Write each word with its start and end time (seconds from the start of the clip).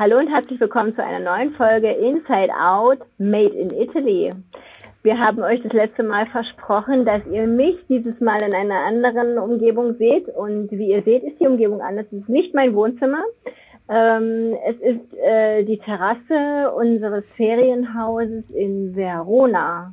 Hallo 0.00 0.16
und 0.16 0.28
herzlich 0.28 0.60
willkommen 0.60 0.94
zu 0.94 1.02
einer 1.02 1.20
neuen 1.20 1.54
Folge 1.54 1.90
Inside 1.90 2.54
Out 2.54 3.00
Made 3.18 3.52
in 3.52 3.72
Italy. 3.72 4.32
Wir 5.02 5.18
haben 5.18 5.42
euch 5.42 5.60
das 5.64 5.72
letzte 5.72 6.04
Mal 6.04 6.26
versprochen, 6.26 7.04
dass 7.04 7.26
ihr 7.26 7.48
mich 7.48 7.74
dieses 7.88 8.20
Mal 8.20 8.42
in 8.42 8.54
einer 8.54 8.78
anderen 8.86 9.38
Umgebung 9.38 9.96
seht. 9.96 10.28
Und 10.28 10.70
wie 10.70 10.90
ihr 10.90 11.02
seht, 11.02 11.24
ist 11.24 11.40
die 11.40 11.48
Umgebung 11.48 11.80
anders. 11.80 12.06
Es 12.12 12.20
ist 12.20 12.28
nicht 12.28 12.54
mein 12.54 12.76
Wohnzimmer. 12.76 13.24
Ähm, 13.88 14.56
es 14.68 14.76
ist 14.76 15.18
äh, 15.18 15.64
die 15.64 15.78
Terrasse 15.78 16.70
unseres 16.76 17.24
Ferienhauses 17.34 18.52
in 18.52 18.94
Verona. 18.94 19.92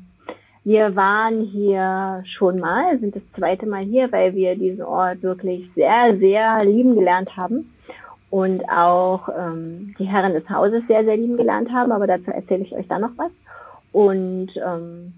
Wir 0.64 0.96
waren 0.96 1.42
hier 1.46 2.22
schon 2.38 2.60
mal, 2.60 3.00
sind 3.00 3.16
das 3.16 3.24
zweite 3.36 3.66
Mal 3.66 3.82
hier, 3.82 4.12
weil 4.12 4.36
wir 4.36 4.56
diesen 4.56 4.84
Ort 4.84 5.24
wirklich 5.24 5.68
sehr, 5.74 6.16
sehr 6.20 6.64
lieben 6.64 6.94
gelernt 6.94 7.36
haben 7.36 7.72
und 8.36 8.68
auch 8.70 9.30
ähm, 9.30 9.96
die 9.98 10.04
Herren 10.04 10.34
des 10.34 10.50
Hauses 10.50 10.84
sehr, 10.90 11.06
sehr 11.06 11.16
lieben 11.16 11.38
gelernt 11.38 11.72
haben, 11.72 11.94
aber 11.94 12.06
dazu 12.06 12.32
erzähle 12.32 12.66
ich 12.66 12.76
euch 12.76 12.86
dann 12.90 13.00
noch 13.00 13.16
was. 13.16 13.32
Und 13.94 14.50
ähm, 14.58 15.14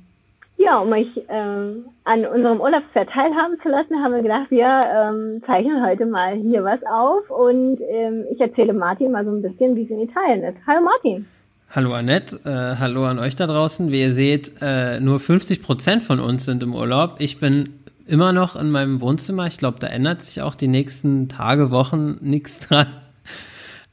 ja, 0.57 0.77
um 0.77 0.91
euch 0.91 1.07
ähm, 1.27 1.85
an 2.03 2.27
unserem 2.27 2.61
Urlaubspferd 2.61 3.09
teilhaben 3.09 3.57
zu 3.63 3.69
lassen, 3.69 4.03
haben 4.03 4.13
wir 4.13 4.21
gedacht, 4.21 4.51
wir 4.51 4.67
ähm, 4.67 5.41
zeichnen 5.47 5.83
heute 5.83 6.05
mal 6.05 6.35
hier 6.35 6.63
was 6.63 6.79
auf 6.85 7.27
und 7.31 7.79
ähm, 7.89 8.25
ich 8.31 8.39
erzähle 8.39 8.73
Martin 8.73 9.11
mal 9.11 9.25
so 9.25 9.31
ein 9.31 9.41
bisschen, 9.41 9.75
wie 9.75 9.85
es 9.85 9.89
in 9.89 10.01
Italien 10.01 10.43
ist. 10.43 10.57
Hallo 10.67 10.81
Martin. 10.81 11.25
Hallo 11.71 11.93
Annette, 11.93 12.39
äh, 12.45 12.79
hallo 12.79 13.05
an 13.05 13.17
euch 13.17 13.35
da 13.35 13.47
draußen. 13.47 13.91
Wie 13.91 14.01
ihr 14.01 14.11
seht, 14.11 14.53
äh, 14.61 14.99
nur 14.99 15.19
50 15.19 15.63
Prozent 15.63 16.03
von 16.03 16.19
uns 16.19 16.45
sind 16.45 16.61
im 16.61 16.75
Urlaub. 16.75 17.15
Ich 17.17 17.39
bin 17.39 17.79
immer 18.05 18.31
noch 18.31 18.55
in 18.55 18.69
meinem 18.69 19.01
Wohnzimmer. 19.01 19.47
Ich 19.47 19.57
glaube, 19.57 19.79
da 19.79 19.87
ändert 19.87 20.21
sich 20.21 20.43
auch 20.43 20.53
die 20.53 20.67
nächsten 20.67 21.29
Tage, 21.29 21.71
Wochen 21.71 22.19
nichts 22.21 22.59
dran. 22.59 22.85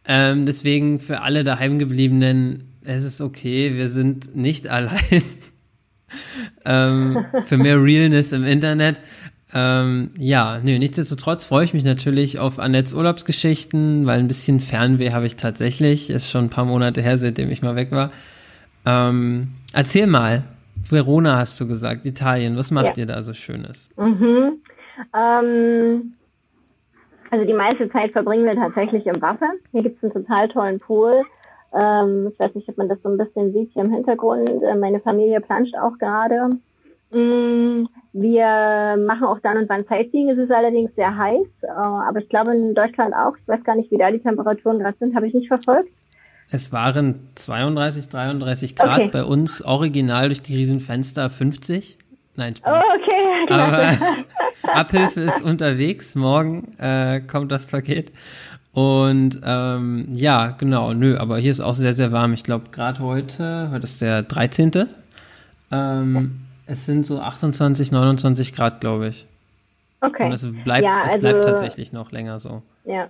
Ähm, 0.06 0.46
deswegen 0.46 1.00
für 1.00 1.22
alle 1.22 1.44
daheimgebliebenen, 1.44 2.74
es 2.84 3.04
ist 3.04 3.20
okay, 3.20 3.74
wir 3.74 3.88
sind 3.88 4.36
nicht 4.36 4.68
allein. 4.68 5.22
ähm, 6.64 7.24
für 7.44 7.56
mehr 7.56 7.82
Realness 7.82 8.32
im 8.32 8.44
Internet. 8.44 9.00
Ähm, 9.56 10.10
ja, 10.18 10.58
nö, 10.62 10.78
nichtsdestotrotz 10.78 11.44
freue 11.44 11.64
ich 11.64 11.74
mich 11.74 11.84
natürlich 11.84 12.40
auf 12.40 12.58
Annettes 12.58 12.92
Urlaubsgeschichten, 12.92 14.04
weil 14.04 14.18
ein 14.18 14.26
bisschen 14.26 14.60
Fernweh 14.60 15.12
habe 15.12 15.26
ich 15.26 15.36
tatsächlich. 15.36 16.10
Ist 16.10 16.30
schon 16.30 16.46
ein 16.46 16.50
paar 16.50 16.64
Monate 16.64 17.00
her, 17.02 17.16
seitdem 17.18 17.50
ich 17.50 17.62
mal 17.62 17.76
weg 17.76 17.92
war. 17.92 18.10
Ähm, 18.84 19.52
erzähl 19.72 20.08
mal, 20.08 20.42
Verona 20.88 21.38
hast 21.38 21.60
du 21.60 21.68
gesagt, 21.68 22.04
Italien. 22.04 22.56
Was 22.56 22.70
macht 22.72 22.96
ja. 22.96 23.02
ihr 23.02 23.06
da 23.06 23.22
so 23.22 23.32
Schönes? 23.32 23.90
Mhm. 23.96 24.58
Ähm, 25.14 26.12
also 27.34 27.46
die 27.46 27.52
meiste 27.52 27.90
Zeit 27.90 28.12
verbringen 28.12 28.44
wir 28.44 28.54
tatsächlich 28.54 29.04
im 29.06 29.20
Wasser. 29.20 29.50
Hier 29.72 29.82
gibt 29.82 29.96
es 29.96 30.04
einen 30.04 30.12
total 30.12 30.48
tollen 30.48 30.78
Pool. 30.78 31.22
Ähm, 31.76 32.30
ich 32.32 32.38
weiß 32.38 32.54
nicht, 32.54 32.68
ob 32.68 32.78
man 32.78 32.88
das 32.88 33.02
so 33.02 33.08
ein 33.08 33.18
bisschen 33.18 33.52
sieht 33.52 33.72
hier 33.72 33.82
im 33.82 33.92
Hintergrund. 33.92 34.62
Äh, 34.62 34.76
meine 34.76 35.00
Familie 35.00 35.40
planscht 35.40 35.74
auch 35.74 35.98
gerade. 35.98 36.50
Mm, 37.10 37.88
wir 38.12 38.96
machen 39.04 39.24
auch 39.24 39.40
dann 39.40 39.58
und 39.58 39.68
wann 39.68 39.84
Sightseeing. 39.84 40.30
Es 40.30 40.38
ist 40.38 40.52
allerdings 40.52 40.94
sehr 40.94 41.16
heiß, 41.16 41.46
äh, 41.62 41.66
aber 41.66 42.20
ich 42.20 42.28
glaube 42.28 42.54
in 42.54 42.72
Deutschland 42.72 43.12
auch. 43.14 43.36
Ich 43.36 43.48
weiß 43.48 43.64
gar 43.64 43.74
nicht, 43.74 43.90
wie 43.90 43.98
da 43.98 44.12
die 44.12 44.20
Temperaturen 44.20 44.78
gerade 44.78 44.96
sind. 45.00 45.16
Habe 45.16 45.26
ich 45.26 45.34
nicht 45.34 45.48
verfolgt. 45.48 45.90
Es 46.50 46.70
waren 46.70 47.30
32, 47.34 48.10
33 48.10 48.76
Grad 48.76 49.00
okay. 49.00 49.10
bei 49.12 49.24
uns, 49.24 49.60
original 49.64 50.28
durch 50.28 50.42
die 50.42 50.54
Riesenfenster 50.54 51.28
50. 51.30 51.98
Nein, 52.36 52.56
Spaß. 52.56 52.84
Oh, 52.84 52.96
okay. 52.96 53.52
Aber 53.52 54.72
Abhilfe 54.74 55.20
ist 55.20 55.42
unterwegs. 55.42 56.14
Morgen 56.14 56.72
äh, 56.78 57.20
kommt 57.20 57.52
das 57.52 57.66
Paket. 57.66 58.12
Und 58.72 59.40
ähm, 59.44 60.08
ja, 60.10 60.50
genau, 60.58 60.92
nö, 60.92 61.16
aber 61.16 61.38
hier 61.38 61.52
ist 61.52 61.60
auch 61.60 61.74
sehr, 61.74 61.92
sehr 61.92 62.10
warm. 62.10 62.32
Ich 62.32 62.42
glaube, 62.42 62.70
gerade 62.72 62.98
heute, 62.98 63.70
heute 63.70 63.84
ist 63.84 64.02
der 64.02 64.22
13. 64.22 64.88
Ähm, 65.70 66.40
es 66.66 66.84
sind 66.84 67.06
so 67.06 67.20
28, 67.20 67.92
29 67.92 68.52
Grad, 68.52 68.80
glaube 68.80 69.08
ich. 69.08 69.28
Okay. 70.00 70.26
Und 70.26 70.32
es 70.32 70.46
bleibt, 70.64 70.84
ja, 70.84 71.00
also, 71.00 71.14
es 71.14 71.20
bleibt 71.20 71.44
tatsächlich 71.44 71.92
noch 71.92 72.10
länger 72.10 72.40
so. 72.40 72.62
Ja. 72.84 73.08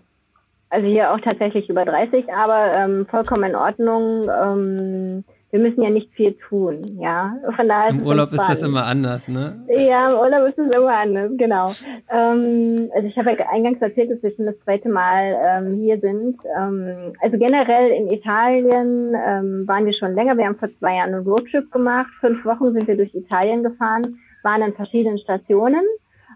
Also 0.69 0.87
hier 0.87 1.13
auch 1.13 1.21
tatsächlich 1.21 1.69
über 1.69 1.85
30, 1.85 2.27
aber 2.33 2.73
ähm, 2.75 3.07
vollkommen 3.07 3.45
in 3.45 3.57
Ordnung. 3.57 4.29
Ähm, 4.29 5.25
wir 5.55 5.61
müssen 5.61 5.83
ja 5.83 5.91
nicht 5.91 6.13
viel 6.15 6.33
tun, 6.49 6.83
ja. 6.99 7.37
Von 7.55 7.69
daher 7.69 7.91
Im 7.91 8.05
Urlaub 8.05 8.33
ist 8.33 8.49
das 8.49 8.65
immer 8.65 8.87
anders, 8.87 9.29
ne? 9.29 9.65
Ja, 9.69 10.11
im 10.11 10.19
Urlaub 10.19 10.49
ist 10.49 10.59
es 10.59 10.69
immer 10.69 10.99
anders, 10.99 11.31
genau. 11.37 11.71
Ähm, 12.11 12.91
also 12.93 13.07
ich 13.07 13.17
habe 13.17 13.31
ja 13.31 13.49
eingangs 13.53 13.81
erzählt, 13.81 14.11
dass 14.11 14.21
wir 14.21 14.35
schon 14.35 14.47
das 14.47 14.59
zweite 14.65 14.89
Mal 14.89 15.37
ähm, 15.47 15.77
hier 15.77 16.01
sind. 16.01 16.41
Ähm, 16.59 17.13
also 17.23 17.39
generell 17.39 17.93
in 17.93 18.11
Italien 18.11 19.15
ähm, 19.15 19.69
waren 19.69 19.87
wir 19.87 19.95
schon 19.95 20.17
länger. 20.17 20.37
Wir 20.37 20.47
haben 20.47 20.57
vor 20.57 20.71
zwei 20.81 20.97
Jahren 20.97 21.15
einen 21.15 21.25
Roadtrip 21.25 21.71
gemacht. 21.71 22.11
Fünf 22.19 22.45
Wochen 22.45 22.73
sind 22.73 22.89
wir 22.89 22.97
durch 22.97 23.15
Italien 23.15 23.63
gefahren, 23.63 24.19
waren 24.43 24.61
an 24.61 24.73
verschiedenen 24.73 25.19
Stationen. 25.19 25.85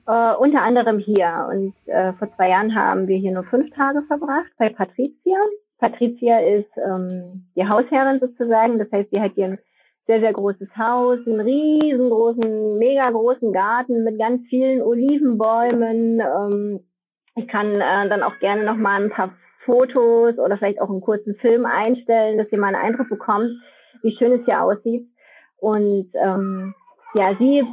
Uh, 0.06 0.38
unter 0.38 0.62
anderem 0.62 1.00
hier. 1.00 1.48
Und 1.50 1.74
uh, 1.88 2.12
vor 2.20 2.32
zwei 2.36 2.50
Jahren 2.50 2.72
haben 2.74 3.08
wir 3.08 3.18
hier 3.18 3.32
nur 3.32 3.44
fünf 3.44 3.68
Tage 3.74 4.02
verbracht 4.06 4.52
bei 4.58 4.68
Patricia. 4.68 5.36
Patricia 5.78 6.40
ist 6.40 6.70
ähm, 6.76 7.46
die 7.56 7.66
Hausherrin 7.66 8.20
sozusagen. 8.20 8.78
Das 8.78 8.90
heißt, 8.90 9.10
sie 9.10 9.20
hat 9.20 9.32
hier 9.34 9.46
ein 9.46 9.58
sehr, 10.06 10.20
sehr 10.20 10.32
großes 10.32 10.68
Haus, 10.76 11.18
einen 11.26 11.40
riesengroßen, 11.40 12.78
mega 12.78 13.10
großen 13.10 13.52
Garten 13.52 14.04
mit 14.04 14.18
ganz 14.18 14.42
vielen 14.48 14.82
Olivenbäumen. 14.82 16.20
Ähm, 16.20 16.80
ich 17.36 17.46
kann 17.46 17.74
äh, 17.74 18.08
dann 18.08 18.22
auch 18.22 18.38
gerne 18.40 18.64
noch 18.64 18.76
mal 18.76 19.02
ein 19.02 19.10
paar 19.10 19.34
Fotos 19.64 20.38
oder 20.38 20.56
vielleicht 20.56 20.80
auch 20.80 20.88
einen 20.88 21.02
kurzen 21.02 21.36
Film 21.36 21.66
einstellen, 21.66 22.38
dass 22.38 22.50
ihr 22.50 22.58
mal 22.58 22.74
einen 22.74 22.84
Eindruck 22.86 23.10
bekommt, 23.10 23.50
wie 24.02 24.16
schön 24.16 24.32
es 24.32 24.44
hier 24.46 24.62
aussieht. 24.62 25.06
Und 25.58 26.10
ähm, 26.14 26.74
ja, 27.14 27.36
sie 27.38 27.64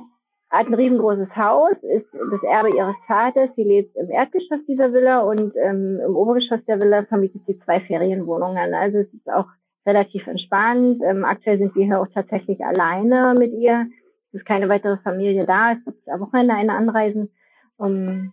hat 0.50 0.68
ein 0.68 0.74
riesengroßes 0.74 1.36
Haus, 1.36 1.74
ist 1.82 2.08
das 2.14 2.44
Erbe 2.44 2.70
ihres 2.70 2.96
Vaters. 3.08 3.50
Sie 3.56 3.64
lebt 3.64 3.96
im 3.96 4.10
Erdgeschoss 4.10 4.66
dieser 4.68 4.94
Villa 4.94 5.22
und 5.22 5.54
ähm, 5.58 6.00
im 6.06 6.16
Obergeschoss 6.16 6.64
der 6.66 6.80
Villa 6.80 7.04
vermietet 7.06 7.42
sie 7.48 7.60
zwei 7.60 7.82
Ferienwohnungen. 7.82 8.74
Also 8.74 9.00
es 9.00 9.14
ist 9.14 9.30
auch 9.30 9.48
relativ 9.86 10.26
entspannt. 10.28 11.02
Ähm, 11.04 11.26
aktuell 11.26 11.58
sind 11.58 11.76
wir 11.76 11.86
hier 11.86 12.00
auch 12.00 12.08
tatsächlich 12.14 12.64
alleine 12.64 13.36
mit 13.38 13.54
ihr. 13.54 13.88
Es 14.30 14.42
ist 14.42 14.46
keine 14.46 14.70
weitere 14.70 14.98
Familie 14.98 15.46
da. 15.46 15.74
Es 15.74 15.84
gibt 15.84 16.08
am 16.10 16.22
Wochenende 16.22 16.54
eine 16.54 16.74
Anreisen. 16.74 17.30
Um, 17.78 18.32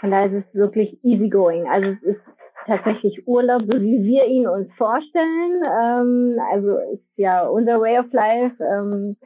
von 0.00 0.10
daher 0.10 0.32
ist 0.32 0.46
es 0.46 0.54
wirklich 0.54 1.02
easygoing. 1.04 1.68
Also 1.68 1.88
es 1.88 2.02
ist 2.02 2.20
tatsächlich 2.66 3.26
Urlaub, 3.26 3.62
so 3.62 3.80
wie 3.80 4.02
wir 4.02 4.26
ihn 4.26 4.46
uns 4.46 4.72
vorstellen. 4.76 5.62
Ähm, 5.64 6.38
also 6.50 6.78
ist 6.92 7.04
ja 7.16 7.46
unser 7.46 7.80
Way 7.80 7.98
of 7.98 8.12
Life. 8.12 8.62
Ähm, 8.62 9.16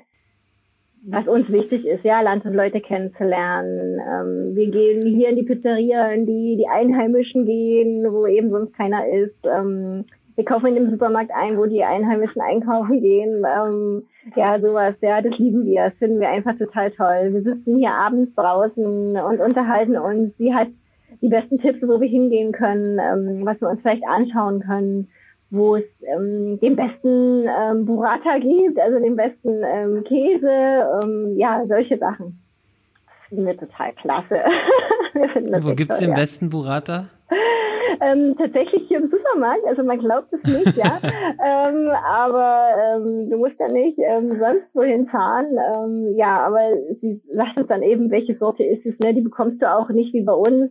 was 1.03 1.27
uns 1.27 1.51
wichtig 1.51 1.87
ist, 1.87 2.05
ja, 2.05 2.21
Land 2.21 2.45
und 2.45 2.55
Leute 2.55 2.81
kennenzulernen. 2.81 4.01
Ähm, 4.01 4.55
wir 4.55 4.71
gehen 4.71 5.03
hier 5.03 5.31
in 5.31 5.37
die 5.37 5.45
Pizzeria, 5.45 6.11
in 6.11 6.27
die 6.27 6.57
die 6.57 6.69
Einheimischen 6.69 7.47
gehen, 7.47 8.07
wo 8.13 8.27
eben 8.27 8.51
sonst 8.51 8.75
keiner 8.75 9.09
ist. 9.09 9.37
Ähm, 9.45 10.05
wir 10.37 10.45
kaufen 10.45 10.67
in 10.67 10.75
dem 10.75 10.91
Supermarkt 10.91 11.31
ein, 11.35 11.59
wo 11.59 11.67
die 11.67 11.85
Einheimischen 11.85 12.41
einkaufen 12.41 13.01
gehen. 13.01 13.45
Ähm, 13.45 14.03
ja, 14.37 14.61
sowas, 14.61 14.95
ja, 15.01 15.21
das 15.23 15.37
lieben 15.39 15.65
wir. 15.65 15.85
Das 15.91 15.95
finden 15.99 16.21
wir 16.21 16.29
einfach 16.29 16.57
total 16.59 16.91
toll. 16.93 17.33
Wir 17.33 17.43
sitzen 17.43 17.79
hier 17.79 17.93
abends 17.93 18.35
draußen 18.35 19.17
und 19.17 19.41
unterhalten 19.41 19.97
uns. 19.97 20.37
Sie 20.39 20.55
hat 20.55 20.69
die 21.23 21.29
besten 21.29 21.59
Tipps, 21.59 21.83
wo 21.83 22.01
wir 22.01 22.09
hingehen 22.09 22.53
können, 22.53 22.99
ähm, 22.99 23.45
was 23.45 23.61
wir 23.61 23.69
uns 23.69 23.81
vielleicht 23.81 24.07
anschauen 24.07 24.61
können 24.61 25.09
wo 25.51 25.77
es 25.77 25.85
ähm, 26.03 26.59
den 26.61 26.77
besten 26.77 27.47
ähm, 27.47 27.85
Burrata 27.85 28.39
gibt, 28.39 28.79
also 28.79 28.99
den 28.99 29.17
besten 29.17 29.63
ähm, 29.65 30.05
Käse, 30.05 30.49
ähm, 31.03 31.35
ja, 31.37 31.65
solche 31.67 31.99
Sachen. 31.99 32.41
Das 33.07 33.29
finden 33.29 33.47
wir 33.47 33.57
total 33.57 33.93
klasse. 33.95 34.37
wir 35.13 35.65
wo 35.65 35.75
gibt's 35.75 35.99
toll, 35.99 36.07
den 36.07 36.15
ja. 36.15 36.21
besten 36.21 36.51
Burrata? 36.51 37.07
Ähm, 38.01 38.35
tatsächlich 38.39 38.87
hier 38.89 38.99
im 38.99 39.11
Supermarkt, 39.11 39.65
also 39.67 39.83
man 39.83 39.99
glaubt 39.99 40.33
es 40.33 40.43
nicht, 40.45 40.77
ja. 40.77 41.01
ähm, 41.03 41.89
aber 41.89 42.71
ähm, 42.79 43.29
du 43.29 43.37
musst 43.37 43.59
ja 43.59 43.69
nicht 43.69 43.99
ähm, 43.99 44.39
sonst 44.39 44.75
wohin 44.75 45.07
fahren. 45.09 45.47
Ähm, 45.75 46.17
ja, 46.17 46.41
aber 46.47 46.61
sie 47.01 47.21
sagt 47.35 47.57
uns 47.59 47.69
dann 47.69 47.83
eben, 47.83 48.11
welche 48.11 48.37
Sorte 48.37 48.63
ist 48.65 48.87
es, 48.87 48.99
ne? 49.01 49.15
Die 49.15 49.21
bekommst 49.21 49.61
du 49.61 49.71
auch 49.71 49.91
nicht 49.91 50.15
wie 50.15 50.23
bei 50.23 50.33
uns. 50.33 50.71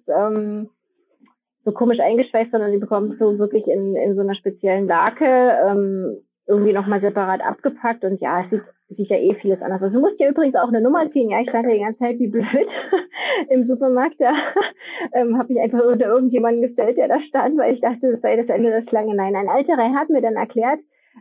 So 1.66 1.72
komisch 1.72 2.00
eingeschweißt, 2.00 2.52
sondern 2.52 2.72
die 2.72 2.78
bekommst 2.78 3.20
du 3.20 3.38
wirklich 3.38 3.68
in, 3.68 3.96
in 3.96 4.16
so 4.16 4.22
einer 4.22 4.36
speziellen 4.36 4.88
Lake 4.88 5.26
ähm, 5.26 6.18
irgendwie 6.50 6.74
nochmal 6.74 7.00
separat 7.00 7.42
abgepackt 7.42 8.04
und 8.04 8.20
ja, 8.22 8.44
es 8.44 8.50
sieht, 8.50 8.64
sieht 8.98 9.10
ja 9.10 9.18
eh 9.18 9.36
vieles 9.36 9.62
anders 9.62 9.84
aus. 9.84 9.94
Du 9.94 10.00
musst 10.00 10.20
ja 10.20 10.30
übrigens 10.30 10.56
auch 10.56 10.70
eine 10.70 10.82
Nummer 10.82 11.10
ziehen. 11.12 11.30
Ja, 11.30 11.40
ich 11.42 11.50
stand 11.50 11.68
ja 11.68 11.74
die 11.74 11.80
ganze 11.80 12.00
Zeit 12.00 12.18
wie 12.18 12.28
blöd 12.28 12.48
im 13.50 13.68
Supermarkt. 13.68 14.16
Da 14.20 14.34
ähm, 15.14 15.38
habe 15.38 15.54
ich 15.54 15.60
einfach 15.60 15.84
unter 15.86 16.08
irgendjemanden 16.08 16.64
gestellt, 16.64 16.98
der 16.98 17.08
da 17.08 17.20
stand, 17.22 17.58
weil 17.60 17.76
ich 17.76 17.82
dachte, 17.82 18.12
das 18.12 18.22
sei 18.22 18.36
das 18.36 18.50
Ende 18.50 18.72
der 18.72 18.82
Schlange. 18.90 19.16
Nein, 19.16 19.36
ein 19.36 19.48
alterer 19.48 19.94
hat 19.94 20.10
mir 20.10 20.22
dann 20.22 20.38
erklärt, 20.38 20.80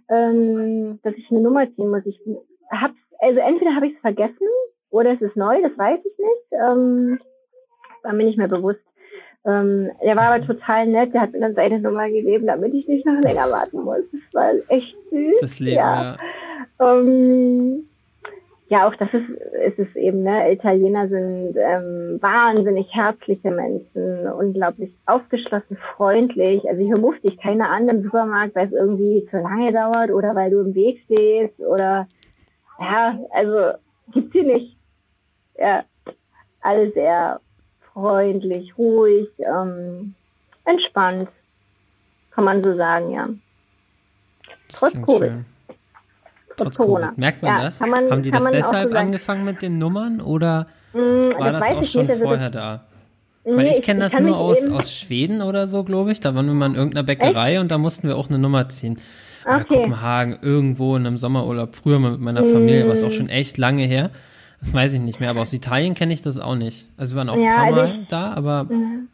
ähm, 0.08 0.99
dass 1.02 1.14
ich 1.14 1.31
eine 1.31 1.43
Nummer 1.43 1.70
ziehen 1.75 1.90
muss. 1.90 2.06
Ich 2.06 2.19
hab's, 2.70 2.99
also 3.19 3.40
entweder 3.40 3.75
habe 3.75 3.88
ich 3.88 3.94
es 3.96 4.00
vergessen 4.00 4.49
oder 4.90 5.12
es 5.12 5.20
ist 5.20 5.37
neu, 5.37 5.61
das 5.61 5.76
weiß 5.76 6.00
ich 6.00 6.19
nicht. 6.19 6.52
Ähm, 6.52 7.20
war 8.02 8.14
mir 8.14 8.25
nicht 8.25 8.38
mehr 8.38 8.49
bewusst. 8.49 8.81
Ähm, 9.48 9.90
der 10.04 10.14
war 10.14 10.34
aber 10.34 10.44
total 10.44 10.86
nett, 10.86 11.14
der 11.14 11.22
hat 11.22 11.32
mir 11.32 11.40
dann 11.40 11.54
seine 11.54 11.80
Nummer 11.80 12.08
gegeben, 12.10 12.46
damit 12.46 12.74
ich 12.74 12.86
nicht 12.86 13.06
noch 13.06 13.18
länger 13.22 13.50
warten 13.50 13.80
muss. 13.80 14.02
Das 14.12 14.34
war 14.34 14.50
echt 14.68 14.94
süß. 15.10 15.40
Das 15.40 15.58
Leben, 15.58 15.76
ja. 15.76 16.16
Ja, 16.78 16.98
ähm, 16.98 17.88
ja 18.68 18.86
auch 18.86 18.94
das 18.96 19.08
ist, 19.14 19.26
ist 19.66 19.78
es 19.78 19.96
eben, 19.96 20.22
ne? 20.22 20.52
Italiener 20.52 21.08
sind 21.08 21.56
ähm, 21.56 22.18
wahnsinnig 22.20 22.94
herzliche 22.94 23.50
Menschen, 23.50 24.30
unglaublich 24.30 24.92
aufgeschlossen, 25.06 25.78
freundlich. 25.96 26.68
Also 26.68 26.82
hier 26.82 26.98
ruft 26.98 27.24
dich 27.24 27.38
keiner 27.38 27.70
an 27.70 27.88
im 27.88 28.02
Supermarkt, 28.02 28.54
weil 28.54 28.66
es 28.66 28.72
irgendwie 28.72 29.26
zu 29.30 29.38
lange 29.38 29.72
dauert 29.72 30.10
oder 30.10 30.34
weil 30.34 30.50
du 30.50 30.60
im 30.60 30.74
Weg 30.74 31.00
stehst 31.06 31.58
oder 31.60 32.06
ja, 32.78 33.18
also 33.30 33.78
gibt's 34.12 34.32
hier 34.32 34.44
nicht. 34.44 34.76
Ja, 35.58 35.84
alle 36.60 36.92
sehr 36.92 37.40
freundlich, 37.98 38.76
ruhig, 38.78 39.28
ähm, 39.38 40.14
entspannt, 40.64 41.28
kann 42.30 42.44
man 42.44 42.62
so 42.62 42.76
sagen, 42.76 43.10
ja. 43.10 43.28
Trotz 44.68 44.92
Covid. 44.92 45.30
Schön. 45.30 45.44
Trotz 46.56 46.76
Corona. 46.76 47.06
Covid. 47.06 47.18
Merkt 47.18 47.42
man 47.42 47.56
ja, 47.56 47.62
das? 47.64 47.80
Man, 47.80 48.10
Haben 48.10 48.22
die 48.22 48.30
das 48.30 48.50
deshalb 48.50 48.92
so 48.92 48.96
angefangen 48.96 49.44
mit 49.44 49.62
den 49.62 49.78
Nummern 49.78 50.20
oder 50.20 50.66
mm, 50.92 50.98
war 51.38 51.52
das, 51.52 51.68
das 51.68 51.76
auch 51.76 51.84
schon 51.84 52.06
nicht, 52.06 52.18
vorher 52.18 52.46
also 52.46 52.58
da? 52.58 52.84
Weil 53.44 53.64
nee, 53.64 53.70
ich 53.70 53.82
kenne 53.82 54.00
das 54.00 54.18
nur 54.18 54.36
aus, 54.36 54.68
aus 54.68 54.94
Schweden 54.94 55.40
oder 55.40 55.66
so, 55.66 55.82
glaube 55.82 56.12
ich. 56.12 56.20
Da 56.20 56.34
waren 56.34 56.46
wir 56.46 56.54
mal 56.54 56.66
in 56.66 56.74
irgendeiner 56.74 57.04
Bäckerei 57.04 57.52
Echt? 57.52 57.60
und 57.60 57.70
da 57.70 57.78
mussten 57.78 58.06
wir 58.06 58.16
auch 58.16 58.28
eine 58.28 58.38
Nummer 58.38 58.68
ziehen. 58.68 58.98
Oder 59.44 59.62
okay. 59.62 59.74
Kopenhagen, 59.76 60.38
irgendwo 60.42 60.96
in 60.96 61.06
einem 61.06 61.16
Sommerurlaub, 61.16 61.74
früher 61.74 61.98
mal 61.98 62.12
mit 62.12 62.20
meiner 62.20 62.44
Familie, 62.44 62.84
mm. 62.84 62.88
was 62.88 63.02
auch 63.02 63.10
schon 63.10 63.30
echt 63.30 63.56
lange 63.56 63.84
her. 63.84 64.10
Das 64.60 64.75
weiß 64.75 64.94
ich 64.94 65.00
nicht 65.00 65.20
mehr, 65.20 65.31
aber 65.31 65.43
aus 65.43 65.52
Italien 65.52 65.94
kenne 65.94 66.12
ich 66.12 66.22
das 66.22 66.38
auch 66.38 66.56
nicht. 66.56 66.88
Also 66.96 67.14
wir 67.14 67.19
waren 67.19 67.28
auch 67.28 67.37
ja, 67.37 67.62
ein 67.62 67.75
paar 67.75 67.84
Mal 67.84 68.00
ich, 68.00 68.08
da, 68.08 68.32
aber. 68.32 68.64
Mhm. 68.64 69.08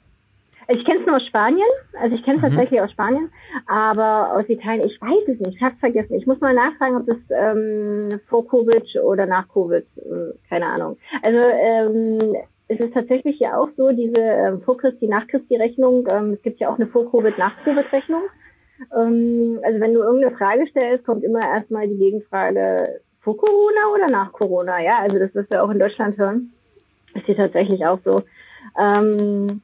Ich 0.66 0.82
kenne 0.86 1.00
es 1.00 1.06
nur 1.06 1.16
aus 1.16 1.26
Spanien, 1.26 1.68
also 2.00 2.16
ich 2.16 2.22
kenne 2.24 2.38
es 2.38 2.42
mhm. 2.42 2.48
tatsächlich 2.48 2.80
aus 2.80 2.90
Spanien, 2.90 3.30
aber 3.66 4.34
aus 4.34 4.48
Italien, 4.48 4.86
ich 4.86 4.98
weiß 4.98 5.28
es 5.28 5.38
nicht, 5.38 5.56
ich 5.56 5.62
habe 5.62 5.76
vergessen. 5.76 6.14
Ich 6.14 6.26
muss 6.26 6.40
mal 6.40 6.54
nachfragen, 6.54 6.96
ob 6.96 7.06
das 7.06 7.18
ähm, 7.28 8.18
vor 8.28 8.48
Covid 8.48 8.82
oder 9.04 9.26
nach 9.26 9.46
Covid, 9.48 9.84
äh, 9.98 10.32
keine 10.48 10.64
Ahnung. 10.64 10.96
Also 11.22 11.38
ähm, 11.38 12.34
es 12.68 12.80
ist 12.80 12.94
tatsächlich 12.94 13.38
ja 13.40 13.58
auch 13.58 13.68
so, 13.76 13.90
diese 13.90 14.18
ähm, 14.18 14.62
Vor-Christi, 14.62 15.06
Nach-Christi-Rechnung, 15.06 16.06
ähm, 16.08 16.32
es 16.32 16.42
gibt 16.42 16.60
ja 16.60 16.70
auch 16.70 16.76
eine 16.76 16.86
Vor-Covid, 16.86 17.36
Nach-Covid-Rechnung. 17.36 18.22
Ähm, 18.96 19.60
also 19.62 19.80
wenn 19.80 19.94
du 19.94 20.00
irgendeine 20.00 20.36
Frage 20.36 20.66
stellst, 20.70 21.04
kommt 21.04 21.24
immer 21.24 21.40
erstmal 21.40 21.88
die 21.88 21.98
Gegenfrage, 21.98 23.00
vor 23.24 23.36
Corona 23.36 23.88
oder 23.92 24.08
nach 24.08 24.32
Corona? 24.32 24.80
Ja, 24.80 24.98
also 25.00 25.18
das 25.18 25.34
wirst 25.34 25.50
du 25.50 25.60
auch 25.60 25.70
in 25.70 25.78
Deutschland 25.78 26.16
hören. 26.18 26.52
Ist 27.14 27.26
hier 27.26 27.36
tatsächlich 27.36 27.84
auch 27.86 27.98
so. 28.04 28.22
Ähm, 28.78 29.62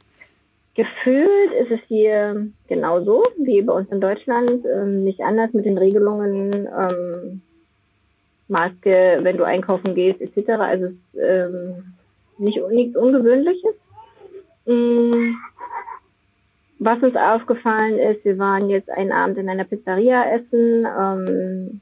gefühlt 0.75 1.53
ist 1.61 1.71
es 1.71 1.81
hier 1.87 2.49
genauso 2.69 3.25
wie 3.39 3.61
bei 3.63 3.73
uns 3.73 3.91
in 3.93 4.01
Deutschland. 4.01 4.65
Ähm, 4.65 5.05
nicht 5.05 5.21
anders 5.21 5.53
mit 5.53 5.67
den 5.67 5.79
Regelungen. 5.79 6.67
Ähm, 6.67 7.43
Maske, 8.51 9.21
wenn 9.23 9.37
du 9.37 9.45
einkaufen 9.45 9.95
gehst, 9.95 10.21
etc. 10.21 10.51
Also 10.59 10.89
ähm, 11.17 11.95
nicht 12.39 12.59
nichts 12.71 12.97
Ungewöhnliches. 12.97 13.75
Ähm, 14.67 15.37
was 16.79 17.03
uns 17.03 17.15
aufgefallen 17.15 17.99
ist, 17.99 18.25
wir 18.25 18.39
waren 18.39 18.69
jetzt 18.69 18.91
einen 18.91 19.13
Abend 19.13 19.39
in 19.39 19.49
einer 19.49 19.65
Pizzeria 19.65 20.25
essen. 20.33 20.87
Ähm, 20.99 21.81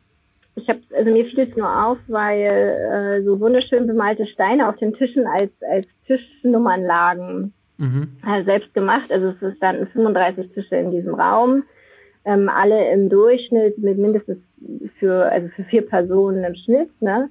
ich 0.58 0.68
habe, 0.68 0.80
also 0.96 1.10
mir 1.10 1.24
fiel 1.26 1.48
es 1.48 1.56
nur 1.56 1.86
auf, 1.86 1.98
weil 2.08 2.40
äh, 2.40 3.22
so 3.22 3.40
wunderschön 3.40 3.86
bemalte 3.86 4.26
Steine 4.26 4.68
auf 4.68 4.76
den 4.76 4.94
Tischen 4.94 5.26
als 5.26 5.50
als 5.62 5.86
Tischnummern 6.06 6.82
lagen. 6.82 7.52
Mhm. 7.78 8.08
Also 8.22 8.44
selbst 8.44 8.74
gemacht. 8.74 9.12
Also 9.12 9.34
es 9.40 9.56
standen 9.56 9.86
35 9.86 10.52
Tische 10.52 10.76
in 10.76 10.90
diesem 10.90 11.14
Raum, 11.14 11.62
ähm, 12.24 12.48
alle 12.48 12.90
im 12.92 13.08
Durchschnitt 13.08 13.78
mit 13.78 13.98
mindestens 13.98 14.38
für 14.98 15.30
also 15.30 15.48
für 15.48 15.64
vier 15.64 15.86
Personen 15.86 16.44
im 16.44 16.54
Schnitt. 16.54 16.90
Ne? 17.00 17.30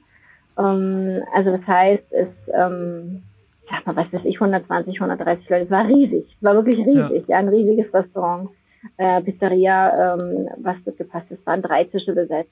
Ähm, 0.58 1.24
also 1.34 1.52
das 1.52 1.68
heißt, 1.68 2.12
es 2.12 2.30
ähm, 2.54 3.24
sag 3.70 3.86
mal, 3.86 3.96
was 3.96 4.14
weiß 4.14 4.26
ich, 4.26 4.36
120, 4.36 4.96
130 4.96 5.50
Leute. 5.50 5.66
Es 5.66 5.72
war 5.72 5.88
riesig, 5.88 6.26
es 6.36 6.44
war 6.44 6.56
wirklich 6.56 6.80
riesig, 6.80 7.28
ja, 7.28 7.36
ja 7.36 7.38
ein 7.38 7.50
riesiges 7.50 7.94
Restaurant. 7.94 8.50
Äh, 8.98 9.22
Pizzeria, 9.22 10.14
ähm, 10.14 10.48
was 10.58 10.78
das 10.86 10.96
gepasst, 10.98 11.26
es 11.30 11.46
waren 11.46 11.62
drei 11.62 11.84
Tische 11.84 12.14
besetzt. 12.14 12.52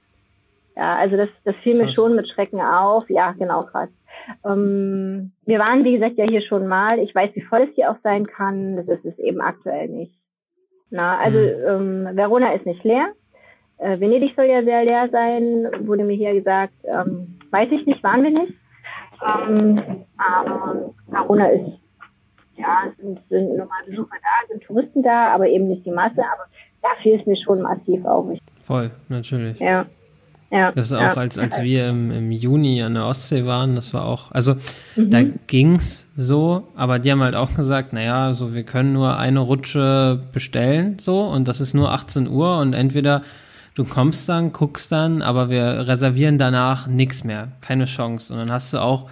Ja, 0.75 0.95
also 0.97 1.15
das, 1.15 1.29
das 1.45 1.55
fiel 1.63 1.77
mir 1.77 1.93
schon 1.93 2.15
mit 2.15 2.27
Schrecken 2.27 2.59
auf. 2.59 3.09
Ja, 3.09 3.31
genau, 3.31 3.63
krass. 3.63 3.89
Ähm, 4.45 5.31
wir 5.45 5.59
waren, 5.59 5.83
wie 5.83 5.93
gesagt, 5.93 6.17
ja 6.17 6.25
hier 6.25 6.41
schon 6.41 6.67
mal. 6.67 6.99
Ich 6.99 7.15
weiß, 7.15 7.31
wie 7.33 7.41
voll 7.41 7.61
es 7.61 7.75
hier 7.75 7.91
auch 7.91 7.97
sein 8.03 8.27
kann. 8.27 8.75
Das 8.75 8.87
ist 8.87 9.05
es 9.05 9.17
eben 9.19 9.41
aktuell 9.41 9.87
nicht. 9.87 10.13
Na, 10.89 11.17
also 11.17 11.37
mhm. 11.37 12.07
ähm, 12.07 12.15
Verona 12.15 12.53
ist 12.53 12.65
nicht 12.65 12.83
leer. 12.83 13.13
Äh, 13.77 13.99
Venedig 13.99 14.33
soll 14.35 14.45
ja 14.45 14.63
sehr 14.63 14.85
leer 14.85 15.09
sein, 15.11 15.87
wurde 15.87 16.03
mir 16.03 16.15
hier 16.15 16.33
gesagt. 16.33 16.73
Ähm, 16.83 17.39
weiß 17.51 17.69
ich 17.71 17.85
nicht, 17.85 18.03
waren 18.03 18.23
wir 18.23 18.31
nicht. 18.31 18.53
Ähm, 19.25 20.05
aber 20.17 20.93
Verona 21.07 21.47
ist, 21.47 21.79
ja, 22.55 22.91
sind, 22.97 23.19
sind 23.29 23.49
normale 23.57 23.85
Besucher 23.87 24.15
da, 24.21 24.47
sind 24.47 24.63
Touristen 24.63 25.03
da, 25.03 25.33
aber 25.33 25.47
eben 25.47 25.67
nicht 25.67 25.85
die 25.85 25.91
Masse. 25.91 26.21
Aber 26.21 26.45
da 26.81 26.89
fiel 27.01 27.19
es 27.19 27.25
mir 27.25 27.37
schon 27.37 27.61
massiv 27.61 28.05
auf. 28.05 28.27
Voll, 28.61 28.91
natürlich. 29.09 29.59
Ja. 29.59 29.85
Ja, 30.51 30.71
das 30.71 30.87
ist 30.87 30.93
auch, 30.93 31.01
ja. 31.01 31.13
als, 31.13 31.37
als 31.37 31.61
wir 31.61 31.89
im, 31.89 32.11
im 32.11 32.31
Juni 32.31 32.81
an 32.81 32.93
der 32.93 33.05
Ostsee 33.05 33.45
waren, 33.45 33.75
das 33.75 33.93
war 33.93 34.05
auch, 34.05 34.31
also 34.31 34.55
mhm. 34.95 35.09
da 35.09 35.23
ging's 35.47 36.07
so, 36.15 36.67
aber 36.75 36.99
die 36.99 37.11
haben 37.11 37.21
halt 37.21 37.35
auch 37.35 37.55
gesagt, 37.55 37.93
naja, 37.93 38.33
so 38.33 38.53
wir 38.53 38.63
können 38.63 38.93
nur 38.93 39.17
eine 39.17 39.39
Rutsche 39.39 40.19
bestellen, 40.31 40.97
so, 40.99 41.23
und 41.23 41.47
das 41.47 41.59
ist 41.59 41.73
nur 41.73 41.91
18 41.91 42.27
Uhr 42.29 42.59
und 42.59 42.73
entweder 42.73 43.23
du 43.73 43.83
kommst 43.83 44.29
dann, 44.29 44.53
guckst 44.53 44.91
dann, 44.91 45.21
aber 45.21 45.49
wir 45.49 45.87
reservieren 45.87 46.37
danach 46.37 46.87
nichts 46.87 47.23
mehr, 47.23 47.49
keine 47.61 47.85
Chance. 47.85 48.33
Und 48.33 48.39
dann 48.39 48.51
hast 48.51 48.73
du 48.73 48.79
auch, 48.79 49.09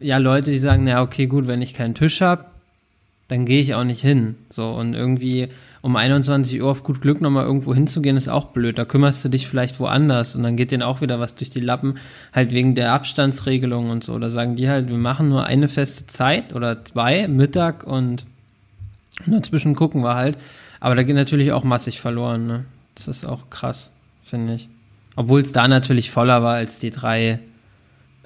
ja, 0.00 0.18
Leute, 0.18 0.50
die 0.50 0.58
sagen, 0.58 0.84
naja, 0.84 1.02
okay, 1.02 1.26
gut, 1.26 1.46
wenn 1.46 1.62
ich 1.62 1.74
keinen 1.74 1.94
Tisch 1.94 2.20
habe, 2.20 2.46
dann 3.28 3.46
gehe 3.46 3.60
ich 3.60 3.74
auch 3.74 3.84
nicht 3.84 4.02
hin. 4.02 4.34
So, 4.50 4.70
und 4.70 4.94
irgendwie 4.94 5.48
um 5.82 5.96
21 5.96 6.62
Uhr 6.62 6.70
auf 6.70 6.84
gut 6.84 7.00
Glück 7.00 7.20
nochmal 7.20 7.44
irgendwo 7.44 7.74
hinzugehen, 7.74 8.16
ist 8.16 8.28
auch 8.28 8.46
blöd. 8.46 8.78
Da 8.78 8.84
kümmerst 8.84 9.24
du 9.24 9.28
dich 9.28 9.48
vielleicht 9.48 9.80
woanders 9.80 10.36
und 10.36 10.44
dann 10.44 10.56
geht 10.56 10.70
denen 10.70 10.84
auch 10.84 11.00
wieder 11.00 11.18
was 11.18 11.34
durch 11.34 11.50
die 11.50 11.60
Lappen, 11.60 11.96
halt 12.32 12.52
wegen 12.52 12.76
der 12.76 12.92
Abstandsregelung 12.92 13.90
und 13.90 14.04
so. 14.04 14.18
Da 14.18 14.28
sagen 14.28 14.54
die 14.54 14.70
halt, 14.70 14.88
wir 14.88 14.96
machen 14.96 15.28
nur 15.28 15.44
eine 15.44 15.68
feste 15.68 16.06
Zeit 16.06 16.54
oder 16.54 16.84
zwei, 16.84 17.26
Mittag 17.26 17.84
und 17.84 18.24
dazwischen 19.26 19.74
gucken 19.74 20.02
wir 20.02 20.14
halt. 20.14 20.38
Aber 20.78 20.94
da 20.94 21.02
geht 21.02 21.16
natürlich 21.16 21.52
auch 21.52 21.64
massig 21.64 22.00
verloren, 22.00 22.46
ne? 22.46 22.64
Das 22.94 23.08
ist 23.08 23.26
auch 23.26 23.50
krass, 23.50 23.92
finde 24.22 24.54
ich. 24.54 24.68
Obwohl 25.16 25.40
es 25.40 25.52
da 25.52 25.66
natürlich 25.66 26.10
voller 26.10 26.42
war 26.42 26.54
als 26.54 26.78
die 26.78 26.90
drei, 26.90 27.40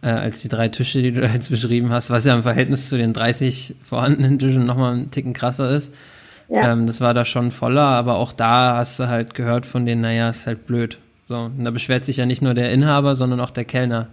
äh, 0.02 0.08
als 0.08 0.42
die 0.42 0.48
drei 0.48 0.68
Tische, 0.68 1.00
die 1.00 1.12
du 1.12 1.26
jetzt 1.32 1.50
beschrieben 1.50 1.90
hast, 1.90 2.10
was 2.10 2.26
ja 2.26 2.34
im 2.34 2.42
Verhältnis 2.42 2.90
zu 2.90 2.98
den 2.98 3.14
30 3.14 3.76
vorhandenen 3.82 4.38
Tischen 4.38 4.66
nochmal 4.66 4.94
einen 4.94 5.10
Ticken 5.10 5.32
krasser 5.32 5.70
ist. 5.70 5.92
Ja. 6.48 6.72
Ähm, 6.72 6.86
das 6.86 7.00
war 7.00 7.14
da 7.14 7.24
schon 7.24 7.50
voller, 7.50 7.82
aber 7.82 8.16
auch 8.16 8.32
da 8.32 8.76
hast 8.76 9.00
du 9.00 9.08
halt 9.08 9.34
gehört 9.34 9.66
von 9.66 9.86
denen, 9.86 10.00
naja, 10.00 10.28
ist 10.30 10.46
halt 10.46 10.66
blöd. 10.66 10.98
So, 11.24 11.34
und 11.36 11.64
da 11.64 11.70
beschwert 11.70 12.04
sich 12.04 12.18
ja 12.18 12.26
nicht 12.26 12.42
nur 12.42 12.54
der 12.54 12.70
Inhaber, 12.70 13.14
sondern 13.14 13.40
auch 13.40 13.50
der 13.50 13.64
Kellner, 13.64 14.08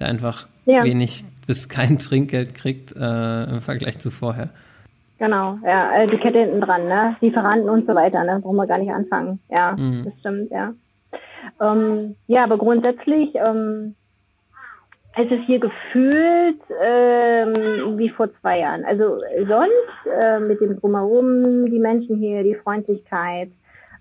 der 0.00 0.08
einfach 0.08 0.46
ja. 0.64 0.84
wenig 0.84 1.24
bis 1.46 1.68
kein 1.68 1.98
Trinkgeld 1.98 2.54
kriegt 2.54 2.92
äh, 2.96 3.44
im 3.44 3.60
Vergleich 3.60 3.98
zu 3.98 4.10
vorher. 4.10 4.48
Genau, 5.18 5.58
ja, 5.64 5.90
also 5.90 6.10
die 6.10 6.18
Kette 6.18 6.40
hinten 6.40 6.60
dran, 6.60 6.88
ne? 6.88 7.16
Lieferanten 7.20 7.70
und 7.70 7.86
so 7.86 7.94
weiter, 7.94 8.22
ne? 8.24 8.40
Brauchen 8.40 8.56
wir 8.56 8.66
gar 8.66 8.78
nicht 8.78 8.92
anfangen. 8.92 9.38
Ja, 9.48 9.72
mhm. 9.72 10.04
das 10.04 10.14
stimmt, 10.20 10.50
ja. 10.50 10.72
Ähm, 11.60 12.16
ja, 12.26 12.44
aber 12.44 12.58
grundsätzlich 12.58 13.34
ähm, 13.34 13.94
es 15.18 15.30
ist 15.30 15.44
hier 15.46 15.58
gefühlt 15.58 16.60
ähm, 16.82 17.98
wie 17.98 18.10
vor 18.10 18.28
zwei 18.40 18.60
Jahren. 18.60 18.84
Also 18.84 19.18
sonst 19.48 20.14
äh, 20.14 20.38
mit 20.40 20.60
dem 20.60 20.78
Drumherum, 20.78 21.70
die 21.70 21.78
Menschen 21.78 22.18
hier, 22.18 22.42
die 22.42 22.54
Freundlichkeit, 22.54 23.48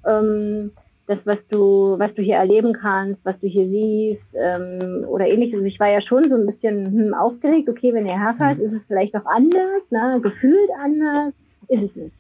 ähm, 0.05 0.71
das, 1.07 1.19
was 1.23 1.37
du, 1.49 1.95
was 1.97 2.13
du 2.15 2.21
hier 2.21 2.35
erleben 2.35 2.73
kannst, 2.73 3.23
was 3.23 3.39
du 3.39 3.47
hier 3.47 3.67
siehst 3.67 4.23
ähm, 4.33 5.05
oder 5.07 5.27
ähnliches. 5.27 5.55
Also 5.55 5.67
ich 5.67 5.79
war 5.79 5.89
ja 5.89 6.01
schon 6.01 6.29
so 6.29 6.35
ein 6.35 6.47
bisschen 6.47 6.85
hm, 6.91 7.13
aufgeregt. 7.13 7.69
Okay, 7.69 7.93
wenn 7.93 8.07
ihr 8.07 8.19
herfahrt, 8.19 8.57
mhm. 8.57 8.65
ist 8.65 8.73
es 8.73 8.81
vielleicht 8.87 9.15
auch 9.15 9.25
anders, 9.25 9.83
ne? 9.91 10.19
gefühlt 10.21 10.69
anders, 10.83 11.33
ist 11.69 11.83
es 11.83 11.95
nicht. 11.95 12.15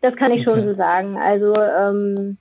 Das 0.00 0.16
kann 0.16 0.32
ich 0.32 0.46
okay. 0.46 0.56
schon 0.56 0.68
so 0.68 0.74
sagen. 0.74 1.16
Also 1.18 1.54
ähm, 1.54 2.36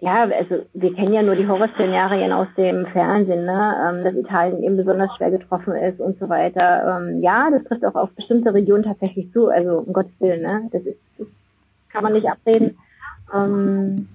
ja, 0.00 0.22
also 0.22 0.64
wir 0.72 0.94
kennen 0.94 1.12
ja 1.12 1.22
nur 1.22 1.36
die 1.36 1.46
Horrorszenarien 1.46 2.32
aus 2.32 2.48
dem 2.56 2.86
Fernsehen, 2.86 3.44
ne? 3.44 3.74
ähm, 3.86 4.04
dass 4.04 4.14
Italien 4.14 4.62
eben 4.62 4.76
besonders 4.76 5.14
schwer 5.16 5.30
getroffen 5.30 5.74
ist 5.74 6.00
und 6.00 6.18
so 6.18 6.28
weiter. 6.28 6.98
Ähm, 6.98 7.22
ja, 7.22 7.50
das 7.50 7.64
trifft 7.64 7.84
auch 7.84 7.94
auf 7.94 8.10
bestimmte 8.12 8.54
Regionen 8.54 8.84
tatsächlich 8.84 9.30
zu, 9.32 9.48
also 9.48 9.78
um 9.80 9.92
Gottes 9.92 10.12
Willen, 10.18 10.42
ne? 10.42 10.68
das, 10.72 10.82
ist, 10.82 10.98
das 11.18 11.26
kann 11.90 12.02
man 12.02 12.14
nicht 12.14 12.26
abreden. 12.26 12.78
Ähm, 13.34 14.08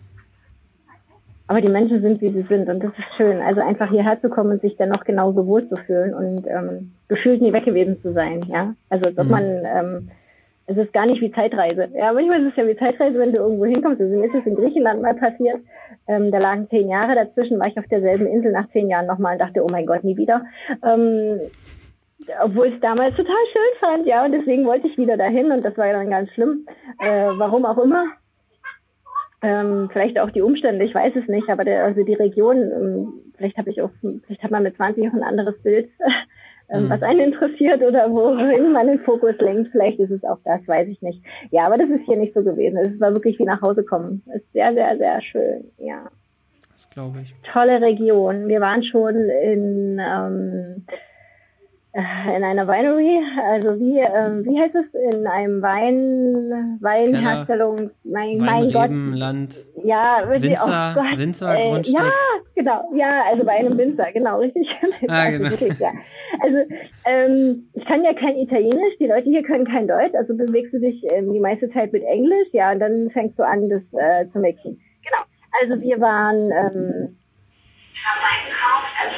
aber 1.48 1.62
die 1.62 1.70
Menschen 1.70 2.02
sind, 2.02 2.22
wie 2.22 2.32
sie 2.32 2.48
sind 2.50 2.68
und 2.68 2.84
das 2.84 2.92
ist 2.98 3.16
schön. 3.18 3.40
Also 3.42 3.62
einfach 3.62 3.90
hierher 3.90 4.20
zu 4.20 4.30
kommen 4.30 4.54
und 4.54 4.62
sich 4.62 4.76
dann 4.78 4.90
noch 4.90 5.04
genauso 5.04 5.46
wohl 5.46 5.68
zu 5.70 5.78
fühlen 5.78 6.16
und 6.16 6.48
ähm, 6.48 6.94
gefühlt 7.08 7.42
nie 7.42 7.54
weg 7.54 7.66
gewesen 7.66 8.02
zu 8.02 8.14
sein, 8.14 8.44
ja. 8.48 8.74
Also 8.90 9.06
als 9.06 9.18
ob 9.20 9.26
mhm. 9.26 9.32
man 9.32 9.44
ähm, 9.44 10.10
es 10.68 10.78
ist 10.78 10.94
gar 10.94 11.06
nicht 11.06 11.22
wie 11.22 11.32
Zeitreise. 11.32 11.90
Ja, 11.94 12.12
manchmal 12.12 12.42
ist 12.42 12.52
es 12.52 12.56
ja 12.56 12.68
wie 12.68 12.76
Zeitreise, 12.76 13.20
wenn 13.20 13.32
du 13.32 13.42
irgendwo 13.42 13.66
hinkommst. 13.66 14.02
Also 14.02 14.16
mir 14.16 14.26
ist 14.26 14.36
es 14.36 14.46
in 14.46 14.56
Griechenland 14.56 15.02
mal 15.02 15.14
passiert. 15.14 15.62
Ähm, 16.08 16.32
da 16.32 16.40
lagen 16.40 16.68
zehn 16.70 16.90
Jahre 16.90 17.14
dazwischen, 17.14 17.60
war 17.60 17.68
ich 17.68 17.78
auf 17.78 17.88
derselben 17.88 18.26
Insel 18.26 18.52
nach 18.52 18.70
zehn 18.72 18.90
Jahren 18.90 19.06
nochmal 19.06 19.34
und 19.34 19.40
dachte, 19.40 19.64
oh 19.64 19.70
mein 19.70 19.86
Gott, 19.86 20.04
nie 20.04 20.18
wieder. 20.18 20.44
Ähm, 20.84 21.40
obwohl 22.42 22.68
ich 22.68 22.76
es 22.76 22.82
damals 22.82 23.16
total 23.16 23.36
schön 23.52 23.90
fand, 23.90 24.08
ja, 24.08 24.26
und 24.26 24.32
deswegen 24.32 24.66
wollte 24.66 24.88
ich 24.88 24.98
wieder 24.98 25.18
dahin 25.18 25.52
und 25.52 25.64
das 25.64 25.78
war 25.78 25.92
dann 25.92 26.10
ganz 26.10 26.32
schlimm. 26.32 26.66
Äh, 27.00 27.30
warum 27.38 27.66
auch 27.66 27.78
immer. 27.78 28.06
Ähm, 29.44 29.90
vielleicht 29.92 30.18
auch 30.18 30.32
die 30.32 30.42
Umstände, 30.42 30.86
ich 30.86 30.96
weiß 30.96 31.16
es 31.16 31.28
nicht, 31.28 31.50
aber 31.50 31.64
der, 31.64 31.84
also 31.84 32.04
die 32.04 32.16
Region, 32.16 32.58
ähm, 32.58 33.14
vielleicht 33.38 33.58
habe 33.58 33.70
ich 33.70 33.82
auch, 33.82 33.92
vielleicht 34.02 34.42
hat 34.42 34.50
man 34.50 34.64
mit 34.64 34.76
20 34.76 35.08
auch 35.08 35.14
ein 35.14 35.24
anderes 35.24 35.62
Bild 35.62 35.90
mhm. 36.70 36.90
was 36.90 37.02
einen 37.02 37.20
interessiert 37.20 37.82
oder 37.82 38.10
wohin 38.12 38.72
man 38.74 38.88
den 38.88 39.00
Fokus 39.00 39.36
lenkt. 39.40 39.72
Vielleicht 39.72 40.00
ist 40.00 40.12
es 40.12 40.24
auch 40.24 40.40
das, 40.44 40.68
weiß 40.68 40.88
ich 40.88 41.02
nicht. 41.02 41.22
Ja, 41.52 41.66
aber 41.66 41.78
das 41.78 41.90
ist 41.90 42.06
hier 42.06 42.18
nicht 42.18 42.34
so 42.34 42.44
gewesen. 42.44 42.78
Es 42.78 43.00
war 43.00 43.14
wirklich 43.14 43.40
wie 43.40 43.46
nach 43.46 43.62
Hause 43.62 43.84
kommen. 43.84 44.24
Es 44.28 44.42
ist 44.42 44.54
sehr, 44.54 44.74
sehr, 44.74 44.98
sehr 44.98 45.22
schön, 45.22 45.72
ja. 45.78 46.10
Das 46.72 46.90
glaube 46.90 47.20
ich. 47.22 47.34
Tolle 47.54 47.82
Region. 47.82 48.48
Wir 48.48 48.60
waren 48.60 48.84
schon 48.84 49.16
in 49.16 50.00
ähm, 50.00 50.86
in 51.96 52.44
einer 52.44 52.68
Winery, 52.68 53.24
also 53.42 53.80
wie, 53.80 54.00
ähm, 54.00 54.44
wie 54.44 54.60
heißt 54.60 54.76
es, 54.76 54.94
in 54.94 55.26
einem 55.26 55.62
Wein, 55.62 56.78
Weinherstellung, 56.82 57.90
mein, 58.04 58.38
mein 58.40 58.70
Gott. 58.70 58.90
Land. 58.92 59.56
Ja, 59.82 60.28
wirklich, 60.28 60.52
Winzer, 60.52 60.92
oh 60.92 61.00
Gott, 61.00 61.18
Winzer, 61.18 61.58
äh, 61.58 61.70
Grundstück. 61.70 61.98
Ja, 61.98 62.12
genau, 62.54 62.92
ja, 62.96 63.24
also 63.32 63.46
bei 63.46 63.54
einem 63.54 63.78
Winzer, 63.78 64.12
genau, 64.12 64.40
richtig. 64.40 64.68
Ah, 65.08 65.30
genau. 65.30 65.46
Also, 65.46 65.62
wirklich, 65.62 65.80
ja. 65.80 65.92
also 66.42 66.58
ähm, 67.06 67.70
ich 67.74 67.86
kann 67.86 68.04
ja 68.04 68.14
kein 68.14 68.36
Italienisch, 68.38 68.98
die 69.00 69.08
Leute 69.08 69.30
hier 69.30 69.44
können 69.44 69.66
kein 69.66 69.88
Deutsch, 69.88 70.16
also 70.16 70.36
bewegst 70.36 70.74
du 70.74 70.80
dich 70.80 71.02
ähm, 71.10 71.32
die 71.32 71.40
meiste 71.40 71.70
Zeit 71.70 71.94
mit 71.94 72.04
Englisch, 72.04 72.50
ja, 72.52 72.74
und 72.74 72.80
dann 72.80 73.10
fängst 73.12 73.40
du 73.40 73.44
an, 73.44 73.70
das 73.70 73.84
äh, 73.94 74.30
zu 74.34 74.40
mixen. 74.40 74.82
Genau, 75.02 75.24
also 75.62 75.82
wir 75.82 76.02
waren, 76.02 76.52
ähm, 76.52 77.16
haben 78.04 78.22
einkauft, 78.22 78.92
also 79.02 79.16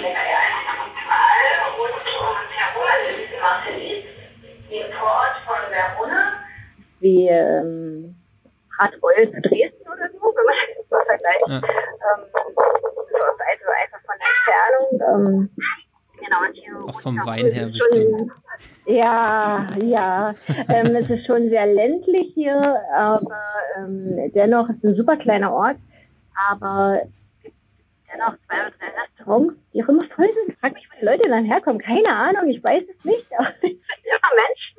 wie 7.08 7.28
ähm, 7.28 8.16
zu 8.92 9.42
Dresden 9.42 9.88
oder 9.88 10.10
so, 10.12 10.34
wenn 10.36 10.46
man 10.46 10.56
das 10.78 10.90
mal 10.92 11.06
vergleicht. 11.06 11.48
Ja. 11.48 11.56
Ähm, 11.56 12.24
also 13.52 13.66
einfach 13.82 14.02
von 14.06 14.16
der 14.20 14.30
Entfernung. 14.36 14.88
Ähm, 15.08 15.50
genau, 16.20 16.40
und 16.48 16.54
hier 16.54 16.88
Auch 16.88 17.02
vom 17.02 17.18
Wein 17.26 17.52
her 17.52 17.68
bestimmt. 17.68 18.32
Ja, 18.86 19.76
ja. 19.82 20.34
ähm, 20.70 20.96
es 20.96 21.10
ist 21.10 21.26
schon 21.26 21.50
sehr 21.50 21.68
ländlich 21.68 22.34
hier, 22.34 22.82
aber 22.94 23.42
ähm, 23.78 24.32
dennoch 24.34 24.70
ist 24.70 24.78
es 24.78 24.84
ein 24.84 24.96
super 24.96 25.18
kleiner 25.18 25.54
Ort. 25.54 25.78
Aber 26.50 27.02
dennoch 28.12 28.36
zwei 28.46 28.62
oder 28.62 28.72
drei 28.78 29.02
Restaurants, 29.02 29.56
die 29.74 29.84
auch 29.84 29.90
immer 29.90 30.08
voll 30.16 30.30
sind. 30.34 30.58
Frag 30.60 30.74
mich, 30.74 30.88
wo 30.90 31.00
die 31.00 31.06
Leute 31.06 31.30
dann 31.30 31.46
herkommen. 31.46 31.82
Keine 31.82 32.10
Ahnung, 32.10 32.48
ich 32.50 32.64
weiß 32.64 32.84
es 32.96 33.06
nicht, 33.06 33.28
aber 33.38 33.50
es 33.50 33.62
sind 33.62 33.82
immer 34.04 34.32
Menschen. 34.36 34.78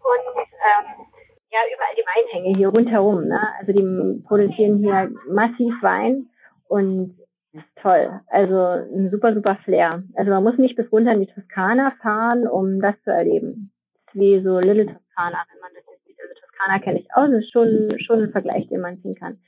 Und 0.00 0.46
ähm, 0.62 1.06
ja, 1.52 1.58
überall 1.74 1.94
die 1.96 2.06
Weinhänge 2.06 2.56
hier 2.56 2.68
rundherum. 2.68 3.26
Ne? 3.28 3.40
Also 3.60 3.72
die 3.72 4.22
produzieren 4.26 4.78
hier 4.78 5.10
massiv 5.28 5.74
Wein 5.82 6.26
und 6.68 7.16
das 7.52 7.62
ist 7.62 7.82
toll. 7.82 8.20
Also 8.28 8.56
ein 8.56 9.10
super, 9.10 9.34
super 9.34 9.58
Flair. 9.64 10.02
Also 10.14 10.30
man 10.30 10.42
muss 10.42 10.56
nicht 10.56 10.76
bis 10.76 10.90
runter 10.90 11.12
in 11.12 11.20
die 11.20 11.26
Toskana 11.26 11.92
fahren, 12.00 12.46
um 12.46 12.80
das 12.80 12.94
zu 13.04 13.10
erleben. 13.10 13.70
Das 14.06 14.14
ist 14.14 14.20
wie 14.20 14.42
so 14.42 14.58
Little 14.58 14.86
Toskana, 14.86 15.44
wenn 15.52 15.60
man 15.60 15.70
das 15.74 15.84
jetzt 15.92 16.06
sieht. 16.06 16.16
Also 16.18 16.34
Toskana 16.40 16.78
kenne 16.78 17.00
ich 17.00 17.08
auch. 17.14 17.26
Das 17.26 17.44
ist 17.44 17.52
schon, 17.52 17.98
schon 18.00 18.22
ein 18.22 18.32
Vergleich, 18.32 18.68
den 18.68 18.80
man 18.80 19.02
ziehen 19.02 19.14
kann. 19.14 19.38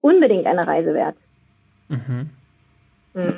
Unbedingt 0.00 0.46
eine 0.46 0.64
Reise 0.64 0.94
wert. 0.94 1.16
Mhm. 1.88 2.30
Mhm. 3.14 3.34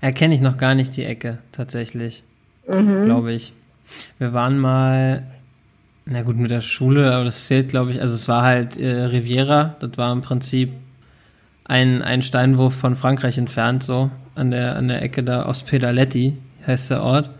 Erkenne 0.00 0.34
ich 0.34 0.40
noch 0.40 0.58
gar 0.58 0.76
nicht 0.76 0.96
die 0.96 1.04
Ecke, 1.04 1.38
tatsächlich. 1.50 2.22
Mhm. 2.68 3.06
Glaube 3.06 3.32
ich. 3.32 3.52
Wir 4.18 4.32
waren 4.32 4.58
mal, 4.58 5.24
na 6.06 6.22
gut, 6.22 6.36
mit 6.36 6.50
der 6.50 6.60
Schule, 6.60 7.12
aber 7.12 7.24
das 7.24 7.46
zählt, 7.46 7.70
glaube 7.70 7.90
ich. 7.90 8.00
Also, 8.00 8.14
es 8.14 8.28
war 8.28 8.42
halt 8.42 8.76
äh, 8.76 9.04
Riviera. 9.04 9.76
Das 9.80 9.96
war 9.96 10.12
im 10.12 10.20
Prinzip 10.20 10.72
ein, 11.64 12.02
ein 12.02 12.22
Steinwurf 12.22 12.74
von 12.74 12.94
Frankreich 12.94 13.38
entfernt, 13.38 13.82
so 13.82 14.10
an 14.34 14.50
der, 14.50 14.76
an 14.76 14.88
der 14.88 15.02
Ecke 15.02 15.22
da. 15.22 15.46
Ospedaletti 15.46 16.36
heißt 16.66 16.90
der 16.90 17.02
Ort. 17.02 17.30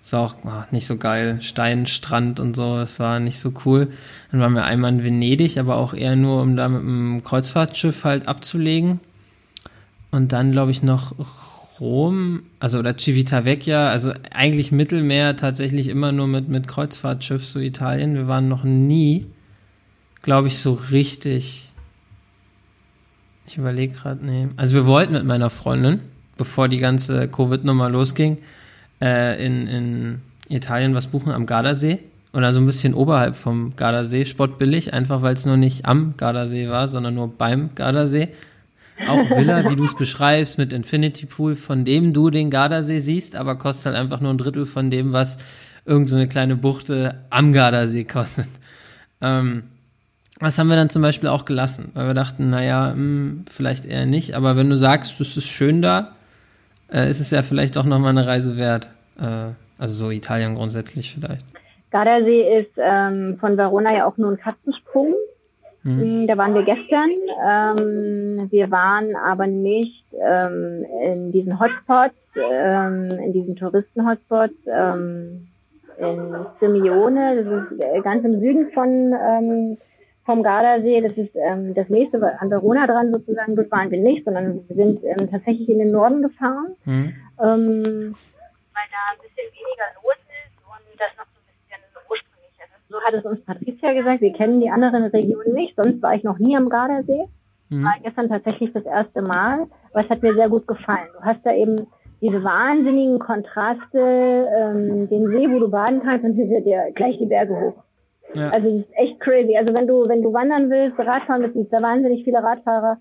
Das 0.00 0.14
war 0.14 0.20
auch 0.20 0.34
oh, 0.44 0.62
nicht 0.70 0.86
so 0.86 0.96
geil. 0.96 1.38
Stein, 1.42 1.86
Strand 1.86 2.40
und 2.40 2.56
so, 2.56 2.76
das 2.78 2.98
war 3.00 3.20
nicht 3.20 3.38
so 3.38 3.52
cool. 3.66 3.88
Dann 4.30 4.40
waren 4.40 4.54
wir 4.54 4.64
einmal 4.64 4.92
in 4.92 5.04
Venedig, 5.04 5.58
aber 5.58 5.76
auch 5.76 5.92
eher 5.92 6.16
nur, 6.16 6.40
um 6.40 6.56
da 6.56 6.68
mit 6.68 6.80
dem 6.80 7.22
Kreuzfahrtschiff 7.22 8.04
halt 8.04 8.26
abzulegen. 8.26 9.00
Und 10.10 10.32
dann, 10.32 10.52
glaube 10.52 10.70
ich, 10.70 10.82
noch 10.82 11.14
Rom, 11.80 12.42
also 12.58 12.78
oder 12.78 12.98
Civitavecchia, 12.98 13.88
also 13.88 14.12
eigentlich 14.32 14.70
Mittelmeer 14.70 15.36
tatsächlich 15.36 15.88
immer 15.88 16.12
nur 16.12 16.26
mit, 16.26 16.48
mit 16.48 16.68
Kreuzfahrtschiff, 16.68 17.44
so 17.46 17.58
Italien. 17.58 18.14
Wir 18.14 18.28
waren 18.28 18.48
noch 18.48 18.64
nie, 18.64 19.26
glaube 20.22 20.48
ich, 20.48 20.58
so 20.58 20.74
richtig. 20.74 21.70
Ich 23.46 23.56
überlege 23.56 23.94
gerade, 23.94 24.24
nee. 24.24 24.48
Also 24.56 24.74
wir 24.74 24.86
wollten 24.86 25.14
mit 25.14 25.24
meiner 25.24 25.48
Freundin, 25.48 26.00
bevor 26.36 26.68
die 26.68 26.78
ganze 26.78 27.28
Covid-Nummer 27.28 27.88
losging, 27.88 28.38
äh, 29.00 29.44
in, 29.44 29.66
in 29.66 30.20
Italien 30.50 30.94
was 30.94 31.06
buchen 31.06 31.32
am 31.32 31.46
Gardasee. 31.46 32.00
Oder 32.32 32.52
so 32.52 32.60
ein 32.60 32.66
bisschen 32.66 32.94
oberhalb 32.94 33.34
vom 33.34 33.74
Gardasee, 33.74 34.24
spottbillig, 34.24 34.92
einfach 34.92 35.22
weil 35.22 35.34
es 35.34 35.46
nur 35.46 35.56
nicht 35.56 35.86
am 35.86 36.16
Gardasee 36.16 36.68
war, 36.68 36.86
sondern 36.86 37.14
nur 37.14 37.28
beim 37.28 37.74
Gardasee. 37.74 38.28
Auch 39.08 39.30
Villa, 39.30 39.68
wie 39.70 39.76
du 39.76 39.84
es 39.84 39.96
beschreibst, 39.96 40.58
mit 40.58 40.72
Infinity 40.72 41.26
Pool, 41.26 41.54
von 41.54 41.84
dem 41.84 42.12
du 42.12 42.30
den 42.30 42.50
Gardasee 42.50 43.00
siehst, 43.00 43.36
aber 43.36 43.56
kostet 43.56 43.86
halt 43.86 43.96
einfach 43.96 44.20
nur 44.20 44.32
ein 44.32 44.38
Drittel 44.38 44.66
von 44.66 44.90
dem, 44.90 45.12
was 45.12 45.38
irgendeine 45.84 46.24
so 46.24 46.28
kleine 46.28 46.56
Buchte 46.56 47.16
am 47.30 47.52
Gardasee 47.52 48.04
kostet. 48.04 48.48
Ähm, 49.20 49.64
das 50.38 50.58
haben 50.58 50.68
wir 50.68 50.76
dann 50.76 50.88
zum 50.88 51.02
Beispiel 51.02 51.28
auch 51.28 51.44
gelassen, 51.44 51.90
weil 51.94 52.06
wir 52.06 52.14
dachten, 52.14 52.48
naja, 52.48 52.88
mh, 52.88 52.94
hm, 52.94 53.44
vielleicht 53.50 53.84
eher 53.84 54.06
nicht, 54.06 54.34
aber 54.34 54.56
wenn 54.56 54.70
du 54.70 54.76
sagst, 54.76 55.20
es 55.20 55.36
ist 55.36 55.48
schön 55.48 55.82
da, 55.82 56.12
äh, 56.90 57.08
ist 57.08 57.20
es 57.20 57.30
ja 57.30 57.42
vielleicht 57.42 57.76
auch 57.76 57.84
nochmal 57.84 58.10
eine 58.10 58.26
Reise 58.26 58.56
wert. 58.56 58.90
Äh, 59.18 59.52
also 59.78 59.94
so 59.94 60.10
Italien 60.10 60.54
grundsätzlich 60.54 61.14
vielleicht. 61.14 61.44
Gardasee 61.90 62.60
ist 62.60 62.70
ähm, 62.76 63.38
von 63.40 63.56
Verona 63.56 63.94
ja 63.94 64.06
auch 64.06 64.16
nur 64.16 64.30
ein 64.30 64.38
Katzensprung. 64.38 65.14
Mhm. 65.82 66.26
Da 66.26 66.36
waren 66.36 66.54
wir 66.54 66.62
gestern. 66.62 67.10
Ähm, 67.48 68.48
wir 68.50 68.70
waren 68.70 69.16
aber 69.16 69.46
nicht 69.46 70.04
ähm, 70.12 70.84
in 71.02 71.32
diesen 71.32 71.58
Hotspots, 71.58 72.14
ähm, 72.36 73.10
in 73.24 73.32
diesen 73.32 73.56
Touristen-Hotspots 73.56 74.54
ähm, 74.66 75.48
in 75.98 76.36
Simeone. 76.60 77.44
Das 77.44 77.62
ist 77.62 77.80
äh, 77.80 78.00
ganz 78.02 78.24
im 78.24 78.40
Süden 78.40 78.70
von 78.72 79.14
ähm, 79.14 79.78
vom 80.24 80.42
Gardasee. 80.42 81.00
Das 81.00 81.16
ist 81.16 81.34
ähm, 81.34 81.74
das 81.74 81.88
nächste 81.88 82.20
an 82.40 82.50
Verona 82.50 82.86
dran 82.86 83.10
sozusagen. 83.10 83.56
Dort 83.56 83.70
waren 83.70 83.90
wir 83.90 83.98
nicht, 83.98 84.24
sondern 84.24 84.62
wir 84.68 84.76
sind 84.76 85.02
ähm, 85.04 85.30
tatsächlich 85.30 85.68
in 85.68 85.78
den 85.78 85.92
Norden 85.92 86.22
gefahren, 86.22 86.76
mhm. 86.84 87.14
ähm, 87.42 88.14
weil 88.74 88.86
da 88.92 89.00
ein 89.12 89.20
bisschen 89.22 89.48
weniger 89.48 89.88
los 90.02 90.20
ist 90.44 90.56
und 90.66 91.00
das 91.00 91.10
noch 91.16 91.29
so 92.90 93.00
hat 93.00 93.14
es 93.14 93.24
uns 93.24 93.44
Patricia 93.44 93.92
gesagt, 93.92 94.20
wir 94.20 94.32
kennen 94.32 94.60
die 94.60 94.70
anderen 94.70 95.04
Regionen 95.04 95.54
nicht, 95.54 95.76
sonst 95.76 96.02
war 96.02 96.14
ich 96.14 96.24
noch 96.24 96.38
nie 96.38 96.56
am 96.56 96.68
Gardasee. 96.68 97.26
Mhm. 97.68 97.84
War 97.84 97.94
gestern 98.02 98.28
tatsächlich 98.28 98.72
das 98.72 98.84
erste 98.84 99.22
Mal, 99.22 99.68
aber 99.92 100.04
es 100.04 100.10
hat 100.10 100.22
mir 100.22 100.34
sehr 100.34 100.48
gut 100.48 100.66
gefallen. 100.66 101.08
Du 101.16 101.24
hast 101.24 101.46
da 101.46 101.54
eben 101.54 101.86
diese 102.20 102.42
wahnsinnigen 102.42 103.20
Kontraste, 103.20 103.98
ähm, 103.98 105.08
den 105.08 105.28
See, 105.28 105.50
wo 105.50 105.60
du 105.60 105.70
baden 105.70 106.02
kannst, 106.02 106.24
und 106.24 106.34
hinter 106.34 106.60
dir 106.60 106.90
gleich 106.94 107.16
die 107.18 107.26
Berge 107.26 107.58
hoch. 107.58 107.84
Ja. 108.34 108.50
Also 108.50 108.68
es 108.68 108.84
ist 108.84 108.96
echt 108.96 109.20
crazy. 109.20 109.56
Also 109.56 109.72
wenn 109.72 109.86
du, 109.86 110.08
wenn 110.08 110.22
du 110.22 110.32
wandern 110.32 110.68
willst, 110.68 110.98
Radfahren 110.98 111.42
willst, 111.42 111.54
gibt 111.54 111.72
da 111.72 111.80
wahnsinnig 111.80 112.24
viele 112.24 112.42
Radfahrer. 112.42 112.98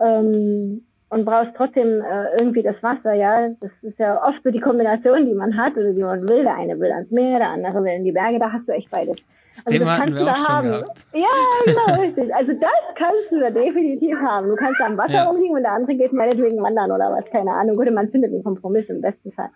Ähm, 0.00 0.82
und 1.10 1.24
brauchst 1.24 1.54
trotzdem 1.56 2.02
äh, 2.02 2.38
irgendwie 2.38 2.62
das 2.62 2.76
Wasser, 2.82 3.14
ja. 3.14 3.48
Das 3.60 3.70
ist 3.82 3.98
ja 3.98 4.22
oft 4.22 4.42
so 4.44 4.50
die 4.50 4.60
Kombination, 4.60 5.26
die 5.26 5.34
man 5.34 5.56
hat 5.56 5.72
oder 5.76 5.92
die 5.92 6.02
man 6.02 6.22
will. 6.28 6.44
Der 6.44 6.56
eine 6.56 6.78
will 6.78 6.92
ans 6.92 7.10
Meer, 7.10 7.38
der 7.38 7.48
andere 7.48 7.82
will 7.82 7.92
in 7.92 8.04
die 8.04 8.12
Berge, 8.12 8.38
da 8.38 8.52
hast 8.52 8.68
du 8.68 8.72
echt 8.72 8.90
beides. 8.90 9.16
Das 9.54 9.66
also 9.66 9.78
Thema 9.78 9.92
das 9.92 10.00
kannst 10.00 10.20
du 10.20 10.24
da 10.24 10.48
haben. 10.48 10.68
Gehabt. 10.68 11.06
Ja, 11.14 11.64
genau, 11.64 12.00
richtig. 12.02 12.34
Also 12.34 12.52
das 12.52 12.94
kannst 12.96 13.30
du 13.30 13.40
da 13.40 13.50
definitiv 13.50 14.16
haben. 14.18 14.48
Du 14.48 14.56
kannst 14.56 14.78
da 14.80 14.86
am 14.86 14.98
Wasser 14.98 15.14
ja. 15.14 15.24
rumliegen 15.24 15.56
und 15.56 15.62
der 15.62 15.72
andere 15.72 15.94
geht 15.94 16.12
meinetwegen 16.12 16.62
wandern 16.62 16.92
oder 16.92 17.10
was, 17.10 17.24
keine 17.30 17.52
Ahnung. 17.52 17.76
Gut, 17.76 17.90
man 17.90 18.08
findet 18.10 18.32
einen 18.32 18.44
Kompromiss 18.44 18.88
im 18.88 19.00
besten 19.00 19.32
Fall. 19.32 19.50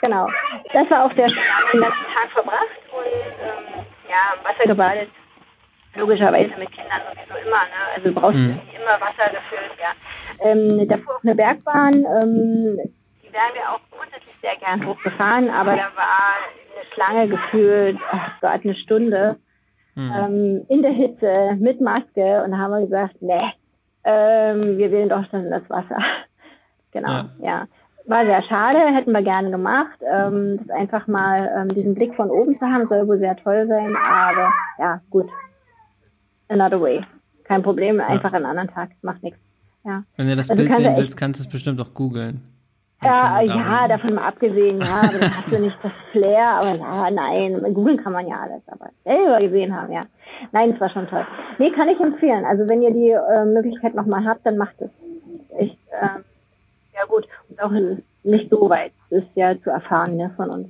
Genau. 0.00 0.26
Das 0.72 0.90
war 0.90 1.04
auch 1.04 1.12
der. 1.12 1.26
Wir 1.26 1.34
haben 1.34 1.72
den 1.72 1.80
ganzen 1.82 2.06
Tag 2.14 2.30
verbracht 2.32 2.80
und 2.90 3.06
ähm, 3.44 3.84
ja, 4.08 4.34
Wasser 4.42 4.66
gebadet 4.66 5.08
logischerweise 5.94 6.52
mit 6.58 6.70
Kindern 6.72 7.00
sowieso 7.08 7.46
immer, 7.46 7.62
ne? 7.64 7.80
Also 7.94 8.08
du 8.08 8.14
brauchst 8.14 8.38
mhm. 8.38 8.60
immer 8.74 9.00
Wasser 9.00 9.30
gefüllt, 9.30 9.76
ja. 9.78 10.48
Ähm, 10.48 10.88
davor 10.88 11.16
auch 11.16 11.22
eine 11.22 11.34
Bergbahn, 11.34 11.94
ähm, 11.94 12.78
die 13.22 13.32
wären 13.32 13.54
wir 13.54 13.70
auch 13.70 13.80
grundsätzlich 13.90 14.34
sehr 14.40 14.56
gern 14.56 14.86
hochgefahren, 14.86 15.50
aber 15.50 15.76
da 15.76 15.90
war 15.94 16.36
eine 16.74 16.86
Schlange 16.94 17.28
gefühlt, 17.28 17.98
ach 18.10 18.40
Gott, 18.40 18.60
eine 18.64 18.74
Stunde. 18.74 19.36
mhm. 19.94 20.12
ähm, 20.18 20.66
in 20.68 20.82
der 20.82 20.92
Hitze 20.92 21.56
mit 21.58 21.80
Maske 21.80 22.42
und 22.44 22.52
da 22.52 22.58
haben 22.58 22.72
wir 22.72 22.80
gesagt, 22.80 23.16
nee, 23.20 23.52
ähm, 24.04 24.78
wir 24.78 24.90
wählen 24.90 25.08
doch 25.08 25.28
schon 25.30 25.50
das 25.50 25.68
Wasser. 25.68 25.98
genau, 26.92 27.08
ja. 27.08 27.28
ja. 27.40 27.66
War 28.04 28.24
sehr 28.24 28.42
schade, 28.42 28.78
hätten 28.78 29.12
wir 29.12 29.22
gerne 29.22 29.50
gemacht. 29.50 30.00
Ähm, 30.02 30.58
das 30.58 30.70
einfach 30.70 31.06
mal 31.06 31.48
ähm, 31.56 31.74
diesen 31.74 31.94
Blick 31.94 32.16
von 32.16 32.30
oben 32.30 32.58
zu 32.58 32.66
haben, 32.66 32.88
soll 32.88 33.06
wohl 33.06 33.18
sehr 33.18 33.36
toll 33.36 33.66
sein, 33.68 33.94
aber 33.96 34.52
ja, 34.78 35.00
gut. 35.10 35.28
Another 36.52 36.80
way. 36.80 37.02
Kein 37.44 37.62
Problem, 37.62 38.00
einfach 38.00 38.30
ja. 38.30 38.36
einen 38.36 38.46
anderen 38.46 38.68
Tag, 38.68 38.90
macht 39.02 39.22
nichts. 39.22 39.38
Ja. 39.84 40.04
Wenn 40.16 40.28
du 40.28 40.36
das 40.36 40.50
also 40.50 40.62
Bild 40.62 40.74
sehen 40.74 40.96
willst, 40.96 41.16
kannst 41.16 41.40
du 41.40 41.44
es 41.44 41.50
bestimmt 41.50 41.80
auch 41.80 41.92
googeln. 41.94 42.42
Ja, 43.02 43.40
ja, 43.40 43.88
davon 43.88 44.14
mal 44.14 44.28
abgesehen, 44.28 44.80
ja, 44.80 45.00
aber 45.02 45.18
dann 45.18 45.36
hast 45.36 45.50
du 45.50 45.58
nicht 45.58 45.76
das 45.82 45.92
Flair, 46.12 46.50
aber 46.60 46.76
ja, 46.76 47.10
nein, 47.10 47.74
googeln 47.74 47.96
kann 47.96 48.12
man 48.12 48.28
ja 48.28 48.42
alles, 48.42 48.62
aber 48.68 48.90
selber 49.02 49.40
gesehen 49.40 49.74
haben, 49.74 49.92
ja. 49.92 50.06
Nein, 50.52 50.70
es 50.70 50.80
war 50.80 50.88
schon 50.90 51.08
toll. 51.08 51.26
Nee, 51.58 51.72
kann 51.72 51.88
ich 51.88 51.98
empfehlen. 51.98 52.44
Also 52.44 52.68
wenn 52.68 52.80
ihr 52.80 52.92
die 52.92 53.10
äh, 53.10 53.44
Möglichkeit 53.44 53.94
nochmal 53.94 54.24
habt, 54.24 54.46
dann 54.46 54.56
macht 54.56 54.80
es. 54.80 54.90
Echt, 55.58 55.76
äh, 55.90 56.20
ja 56.94 57.04
gut. 57.08 57.26
Und 57.48 57.60
auch 57.60 57.72
nicht 58.22 58.50
so 58.50 58.70
weit. 58.70 58.92
Das 59.10 59.24
ist 59.24 59.30
ja 59.34 59.60
zu 59.60 59.70
erfahren, 59.70 60.16
ne, 60.16 60.30
von 60.36 60.50
uns. 60.50 60.68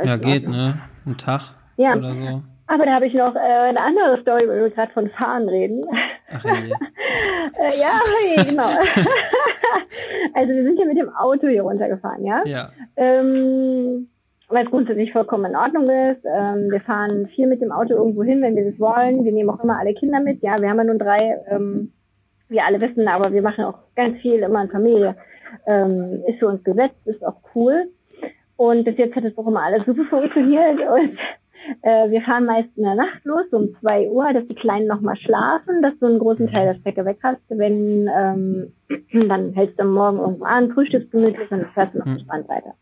ja, 0.00 0.16
geht, 0.16 0.48
ne? 0.48 0.78
Ein 1.04 1.16
Tag 1.16 1.54
ja. 1.76 1.96
oder 1.96 2.14
so. 2.14 2.42
Aber 2.66 2.86
da 2.86 2.94
habe 2.94 3.06
ich 3.06 3.14
noch 3.14 3.34
äh, 3.34 3.38
eine 3.38 3.80
andere 3.80 4.20
Story, 4.22 4.48
weil 4.48 4.62
wir 4.62 4.70
gerade 4.70 4.92
von 4.92 5.10
Fahren 5.10 5.48
reden. 5.48 5.84
Ach 6.32 6.44
hey. 6.44 6.72
äh, 7.58 7.80
ja, 7.80 8.00
hey, 8.20 8.44
genau. 8.48 8.62
also 10.34 10.52
wir 10.52 10.62
sind 10.62 10.78
ja 10.78 10.86
mit 10.86 10.96
dem 10.96 11.14
Auto 11.14 11.48
hier 11.48 11.62
runtergefahren, 11.62 12.24
ja? 12.24 12.42
Ja. 12.46 12.70
Ähm, 12.96 14.08
weil 14.48 14.64
es 14.64 14.70
grundsätzlich 14.70 15.12
vollkommen 15.12 15.46
in 15.46 15.56
Ordnung 15.56 15.84
ist. 15.88 16.24
Ähm, 16.24 16.70
wir 16.70 16.80
fahren 16.80 17.26
viel 17.34 17.46
mit 17.46 17.62
dem 17.62 17.72
Auto 17.72 17.94
irgendwo 17.94 18.22
hin, 18.22 18.42
wenn 18.42 18.54
wir 18.54 18.70
das 18.70 18.78
wollen. 18.78 19.24
Wir 19.24 19.32
nehmen 19.32 19.50
auch 19.50 19.62
immer 19.62 19.78
alle 19.78 19.94
Kinder 19.94 20.20
mit. 20.20 20.42
Ja, 20.42 20.60
wir 20.60 20.68
haben 20.68 20.78
ja 20.78 20.84
nun 20.84 20.98
drei, 20.98 21.38
ähm, 21.48 21.92
wir 22.48 22.64
alle 22.64 22.80
wissen, 22.80 23.08
aber 23.08 23.32
wir 23.32 23.42
machen 23.42 23.64
auch 23.64 23.78
ganz 23.96 24.18
viel 24.20 24.40
immer 24.40 24.62
in 24.62 24.70
Familie. 24.70 25.16
Ähm, 25.66 26.22
ist 26.26 26.38
für 26.38 26.48
uns 26.48 26.62
gesetzt, 26.64 26.96
ist 27.06 27.24
auch 27.24 27.36
cool. 27.54 27.88
Und 28.56 28.84
bis 28.84 28.96
jetzt 28.98 29.16
hat 29.16 29.24
es 29.24 29.36
auch 29.36 29.46
immer 29.46 29.62
alles 29.62 29.84
super 29.86 30.04
funktioniert. 30.10 30.80
Und 30.80 31.18
äh, 31.82 32.10
wir 32.10 32.22
fahren 32.22 32.46
meist 32.46 32.68
in 32.76 32.84
der 32.84 32.94
Nacht 32.94 33.24
los, 33.24 33.46
um 33.52 33.74
zwei 33.80 34.08
Uhr, 34.08 34.32
dass 34.32 34.46
die 34.46 34.54
Kleinen 34.54 34.86
nochmal 34.86 35.16
schlafen, 35.16 35.82
dass 35.82 35.98
du 35.98 36.06
einen 36.06 36.18
großen 36.18 36.50
Teil 36.50 36.72
der 36.72 36.80
Strecke 36.80 37.04
weg 37.04 37.18
hast. 37.22 37.40
Wenn, 37.48 38.08
ähm, 38.08 38.72
dann 39.28 39.52
hältst 39.52 39.78
du 39.78 39.82
am 39.82 39.94
Morgen 39.94 40.18
irgendwo 40.18 40.44
an, 40.44 40.72
frühstückst 40.72 41.10
gemütlich 41.10 41.50
und 41.50 41.66
fährst 41.74 41.94
noch 41.94 42.06
entspannt 42.06 42.48
weiter. 42.48 42.74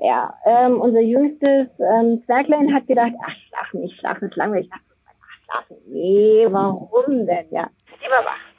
Ja, 0.00 0.34
ähm, 0.44 0.80
unser 0.80 1.00
jüngstes 1.00 1.68
ähm, 1.78 2.22
Zwerglein 2.24 2.74
hat 2.74 2.86
gedacht, 2.86 3.12
ach, 3.24 3.34
schlafen, 3.48 3.84
ich 3.84 3.96
schlafe 3.96 4.24
nicht 4.24 4.36
langweilig. 4.36 4.66
Ich 4.66 4.70
dachte, 4.70 4.84
ach, 5.20 5.44
schlafen, 5.44 5.76
nee, 5.88 6.46
warum 6.48 7.26
denn, 7.26 7.46
ja? 7.50 7.68
Lieber 8.00 8.24
wach 8.24 8.52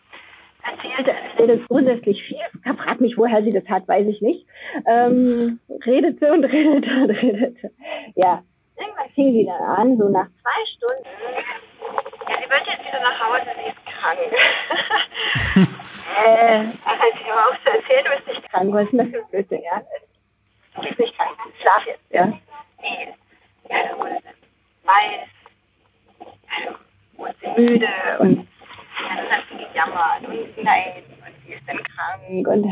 erzählte, 0.64 1.12
erzählte 1.12 1.66
grundsätzlich 1.68 2.24
viel. 2.24 2.38
Frag 2.78 3.02
mich, 3.02 3.18
woher 3.18 3.44
sie 3.44 3.52
das 3.52 3.68
hat, 3.68 3.88
weiß 3.88 4.08
ich 4.08 4.22
nicht. 4.22 4.46
Ähm, 4.86 5.60
redete 5.86 6.32
und 6.32 6.44
redete 6.46 6.90
und 7.02 7.10
redete. 7.10 7.72
Ja, 8.16 8.44
Irgendwann 8.78 9.10
fing 9.14 9.34
sie 9.34 9.46
dann 9.46 9.62
an, 9.62 9.98
so 9.98 10.10
nach 10.10 10.28
zwei 10.42 10.66
Stunden. 10.76 11.08
Ja, 12.28 12.38
sie 12.42 12.50
wird 12.50 12.68
jetzt 12.68 12.88
wieder 12.88 13.00
nach 13.02 13.20
Hause, 13.20 13.46
sie 13.56 13.70
ist 13.70 13.86
krank. 13.86 14.20
äh, 16.26 16.60
also 16.86 17.04
sie 17.24 17.32
aber 17.32 17.48
auch 17.50 17.58
zu 17.64 17.70
erzählen, 17.70 18.06
du 18.06 18.12
bist 18.16 18.28
nicht 18.28 18.50
krank. 18.50 18.74
Was 18.74 18.84
ist 18.86 18.92
denn 18.92 19.00
das 19.00 19.10
für 19.10 19.20
ein 19.20 19.30
Blödsinn, 19.30 19.62
ja? 19.64 19.82
Du 20.76 20.82
bist 20.82 21.00
nicht 21.00 21.18
krank, 21.18 21.38
schlaf 21.62 21.86
jetzt, 21.86 22.12
ja? 22.12 22.26
Nee. 22.82 23.14
Ja, 23.70 23.78
da 23.90 23.98
wurde 23.98 24.18
sie 24.22 24.88
weiß. 24.88 25.30
Also, 26.58 26.78
wurde 27.18 27.36
sie 27.42 27.62
müde 27.62 27.88
und 28.20 28.48
dann 29.08 29.30
hat 29.30 29.44
sie 29.50 29.58
gejammert 29.58 30.28
und 30.28 30.64
nein, 30.64 31.04
und 31.26 31.46
sie 31.46 31.54
ist 31.54 31.68
dann 31.68 31.78
krank 31.84 32.48
und 32.48 32.66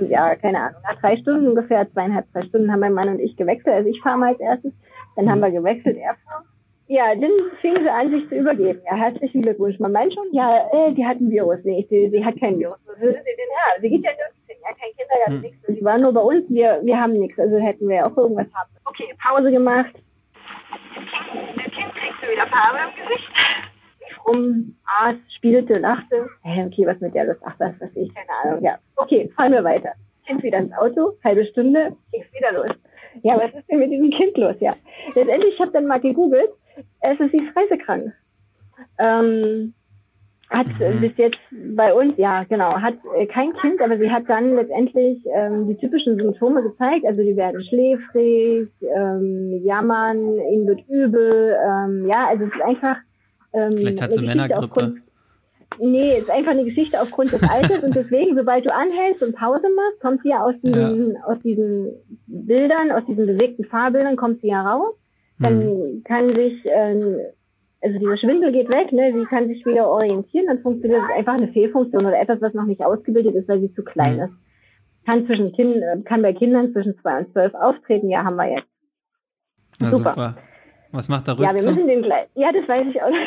und 0.00 0.08
ja, 0.10 0.34
keine 0.36 0.58
Ahnung. 0.58 0.80
Nach 0.82 1.00
drei 1.00 1.16
Stunden 1.16 1.48
ungefähr, 1.48 1.90
zweieinhalb, 1.92 2.30
drei 2.32 2.42
Stunden 2.44 2.70
haben 2.70 2.80
mein 2.80 2.92
Mann 2.92 3.08
und 3.08 3.20
ich 3.20 3.36
gewechselt. 3.36 3.74
Also 3.74 3.88
ich 3.88 4.00
fahre 4.00 4.18
mal 4.18 4.28
als 4.30 4.40
erstes 4.40 4.72
dann 5.18 5.28
haben 5.28 5.40
wir 5.40 5.50
gewechselt, 5.50 5.96
er 5.96 6.16
Ja, 6.86 7.12
dann 7.12 7.30
fing 7.60 7.74
sie 7.82 7.90
an, 7.90 8.10
sich 8.10 8.28
zu 8.28 8.36
übergeben. 8.36 8.80
Ja, 8.86 8.94
herzlichen 8.94 9.42
Glückwunsch. 9.42 9.76
Man 9.80 9.90
meint 9.90 10.14
schon, 10.14 10.32
ja, 10.32 10.68
äh, 10.72 10.92
die 10.94 11.04
hat 11.04 11.18
ein 11.18 11.28
Virus. 11.28 11.58
Nee, 11.64 11.84
sie, 11.90 12.08
sie 12.10 12.24
hat 12.24 12.38
kein 12.38 12.56
Virus. 12.56 12.78
Was 12.86 13.00
würde 13.00 13.18
sie 13.18 13.36
denn 13.36 13.52
haben? 13.58 13.82
Sie 13.82 13.90
geht 13.90 14.04
ja 14.04 14.12
nirgends 14.12 14.46
hin. 14.46 14.56
Ja, 14.62 14.68
kein 14.68 14.94
Kindergarten, 14.96 15.34
hm. 15.34 15.40
nichts. 15.40 15.66
Sie 15.66 15.84
war 15.84 15.98
nur 15.98 16.12
bei 16.12 16.20
uns. 16.20 16.48
Wir, 16.48 16.80
wir 16.84 17.00
haben 17.00 17.14
nichts. 17.14 17.36
Also 17.36 17.58
hätten 17.58 17.88
wir 17.88 18.06
auch 18.06 18.16
irgendwas 18.16 18.46
haben. 18.54 18.70
Okay, 18.84 19.12
Pause 19.20 19.50
gemacht. 19.50 19.92
Das 20.94 21.74
Kind 21.74 21.94
kriegte 21.94 22.30
wieder 22.30 22.46
Farbe 22.46 22.78
im 22.78 23.08
Gesicht. 23.08 23.28
Lief 23.98 24.26
rum, 24.26 24.76
aß, 25.00 25.16
spielte, 25.34 25.78
lachte. 25.78 26.28
Hey, 26.44 26.64
okay, 26.64 26.86
was 26.86 27.00
mit 27.00 27.12
der 27.12 27.24
los? 27.24 27.36
Ach, 27.44 27.56
das 27.58 27.80
weiß 27.80 27.90
ich, 27.96 28.14
keine 28.14 28.30
Ahnung. 28.44 28.62
Ja, 28.62 28.78
okay, 28.94 29.28
fahren 29.34 29.50
wir 29.50 29.64
weiter. 29.64 29.94
Kind 30.26 30.44
wieder 30.44 30.58
ins 30.58 30.72
Auto, 30.74 31.14
halbe 31.24 31.44
Stunde, 31.46 31.96
ging's 32.12 32.32
wieder 32.32 32.52
los. 32.52 32.76
Ja, 33.22 33.36
was 33.36 33.54
ist 33.54 33.68
denn 33.70 33.78
mit 33.78 33.90
diesem 33.90 34.10
Kind 34.10 34.36
los? 34.36 34.56
Ja. 34.60 34.74
Letztendlich, 35.14 35.54
ich 35.54 35.60
habe 35.60 35.72
dann 35.72 35.86
mal 35.86 36.00
gegoogelt, 36.00 36.50
es 37.00 37.20
ist 37.20 37.32
sie 37.32 37.42
reisekrank. 37.54 38.12
Ähm, 38.98 39.74
hat 40.50 40.66
mhm. 40.66 41.00
bis 41.00 41.12
jetzt 41.16 41.38
bei 41.76 41.92
uns, 41.92 42.14
ja 42.16 42.44
genau, 42.44 42.80
hat 42.80 42.94
äh, 43.16 43.26
kein 43.26 43.52
Kind, 43.54 43.82
aber 43.82 43.98
sie 43.98 44.10
hat 44.10 44.22
dann 44.28 44.54
letztendlich 44.54 45.18
ähm, 45.34 45.68
die 45.68 45.76
typischen 45.76 46.16
Symptome 46.16 46.62
gezeigt. 46.62 47.04
Also 47.06 47.22
die 47.22 47.36
werden 47.36 47.62
schläfrig, 47.64 48.68
ähm, 48.80 49.60
jammern, 49.62 50.38
ihnen 50.50 50.66
wird 50.66 50.88
übel. 50.88 51.54
Ähm, 51.66 52.06
ja, 52.08 52.28
also 52.28 52.44
es 52.44 52.54
ist 52.54 52.62
einfach. 52.62 52.96
Ähm, 53.52 53.72
Vielleicht 53.72 54.00
hat 54.00 54.12
sie 54.12 54.24
Männergrippe. 54.24 54.94
Nee, 55.78 56.18
ist 56.18 56.30
einfach 56.30 56.52
eine 56.52 56.64
Geschichte 56.64 57.00
aufgrund 57.00 57.32
des 57.32 57.42
Alters 57.42 57.82
und 57.84 57.94
deswegen, 57.94 58.36
sobald 58.36 58.64
du 58.64 58.72
anhältst 58.72 59.22
und 59.22 59.36
Pause 59.36 59.66
machst, 59.76 60.00
kommt 60.00 60.22
sie 60.22 60.30
ja 60.30 60.42
aus 60.42 60.54
diesen, 60.62 61.14
ja. 61.14 61.20
aus 61.24 61.38
diesen 61.44 61.92
Bildern, 62.26 62.90
aus 62.90 63.04
diesen 63.06 63.26
bewegten 63.26 63.64
Fahrbildern, 63.64 64.16
kommt 64.16 64.40
sie 64.40 64.48
ja 64.48 64.62
raus. 64.62 64.94
Dann 65.38 65.58
mhm. 65.58 66.02
kann 66.04 66.34
sich, 66.34 66.64
ähm, 66.64 67.18
also 67.80 67.98
dieser 67.98 68.16
Schwindel 68.16 68.50
geht 68.50 68.68
weg, 68.68 68.92
ne, 68.92 69.12
sie 69.12 69.24
kann 69.26 69.46
sich 69.46 69.64
wieder 69.64 69.88
orientieren, 69.88 70.46
dann 70.46 70.60
funktioniert 70.60 71.02
das 71.02 71.16
einfach 71.16 71.34
eine 71.34 71.48
Fehlfunktion 71.48 72.06
oder 72.06 72.20
etwas, 72.20 72.40
was 72.40 72.54
noch 72.54 72.64
nicht 72.64 72.82
ausgebildet 72.84 73.36
ist, 73.36 73.48
weil 73.48 73.60
sie 73.60 73.72
zu 73.74 73.84
klein 73.84 74.16
mhm. 74.16 74.22
ist. 74.22 74.32
Kann 75.06 75.26
zwischen 75.26 75.52
kind, 75.52 75.82
kann 76.06 76.22
bei 76.22 76.32
Kindern 76.32 76.72
zwischen 76.72 76.98
zwei 76.98 77.18
und 77.18 77.32
zwölf 77.32 77.54
auftreten, 77.54 78.10
ja, 78.10 78.24
haben 78.24 78.36
wir 78.36 78.50
jetzt. 78.50 78.68
Na, 79.80 79.90
super. 79.92 80.12
super. 80.12 80.34
Was 80.90 81.08
macht 81.08 81.26
der 81.26 81.38
Rückzug? 81.38 81.46
Ja, 81.46 81.64
wir 81.64 81.70
müssen 81.70 81.86
den 81.86 82.02
gleich. 82.02 82.28
Ja, 82.34 82.50
das 82.50 82.66
weiß 82.66 82.86
ich 82.88 83.00
auch 83.02 83.10
nicht. 83.10 83.18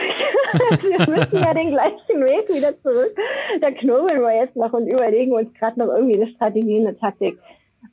Wir 0.53 1.09
müssen 1.09 1.37
ja 1.37 1.53
den 1.53 1.71
gleichen 1.71 2.21
Weg 2.23 2.49
wieder 2.49 2.79
zurück. 2.81 3.15
Da 3.61 3.71
knobeln 3.71 4.21
wir 4.21 4.35
jetzt 4.35 4.55
noch 4.55 4.73
und 4.73 4.87
überlegen 4.87 5.33
uns 5.33 5.53
gerade 5.53 5.79
noch 5.79 5.87
irgendwie 5.87 6.15
eine 6.15 6.27
Strategie, 6.27 6.79
eine 6.79 6.97
Taktik. 6.97 7.37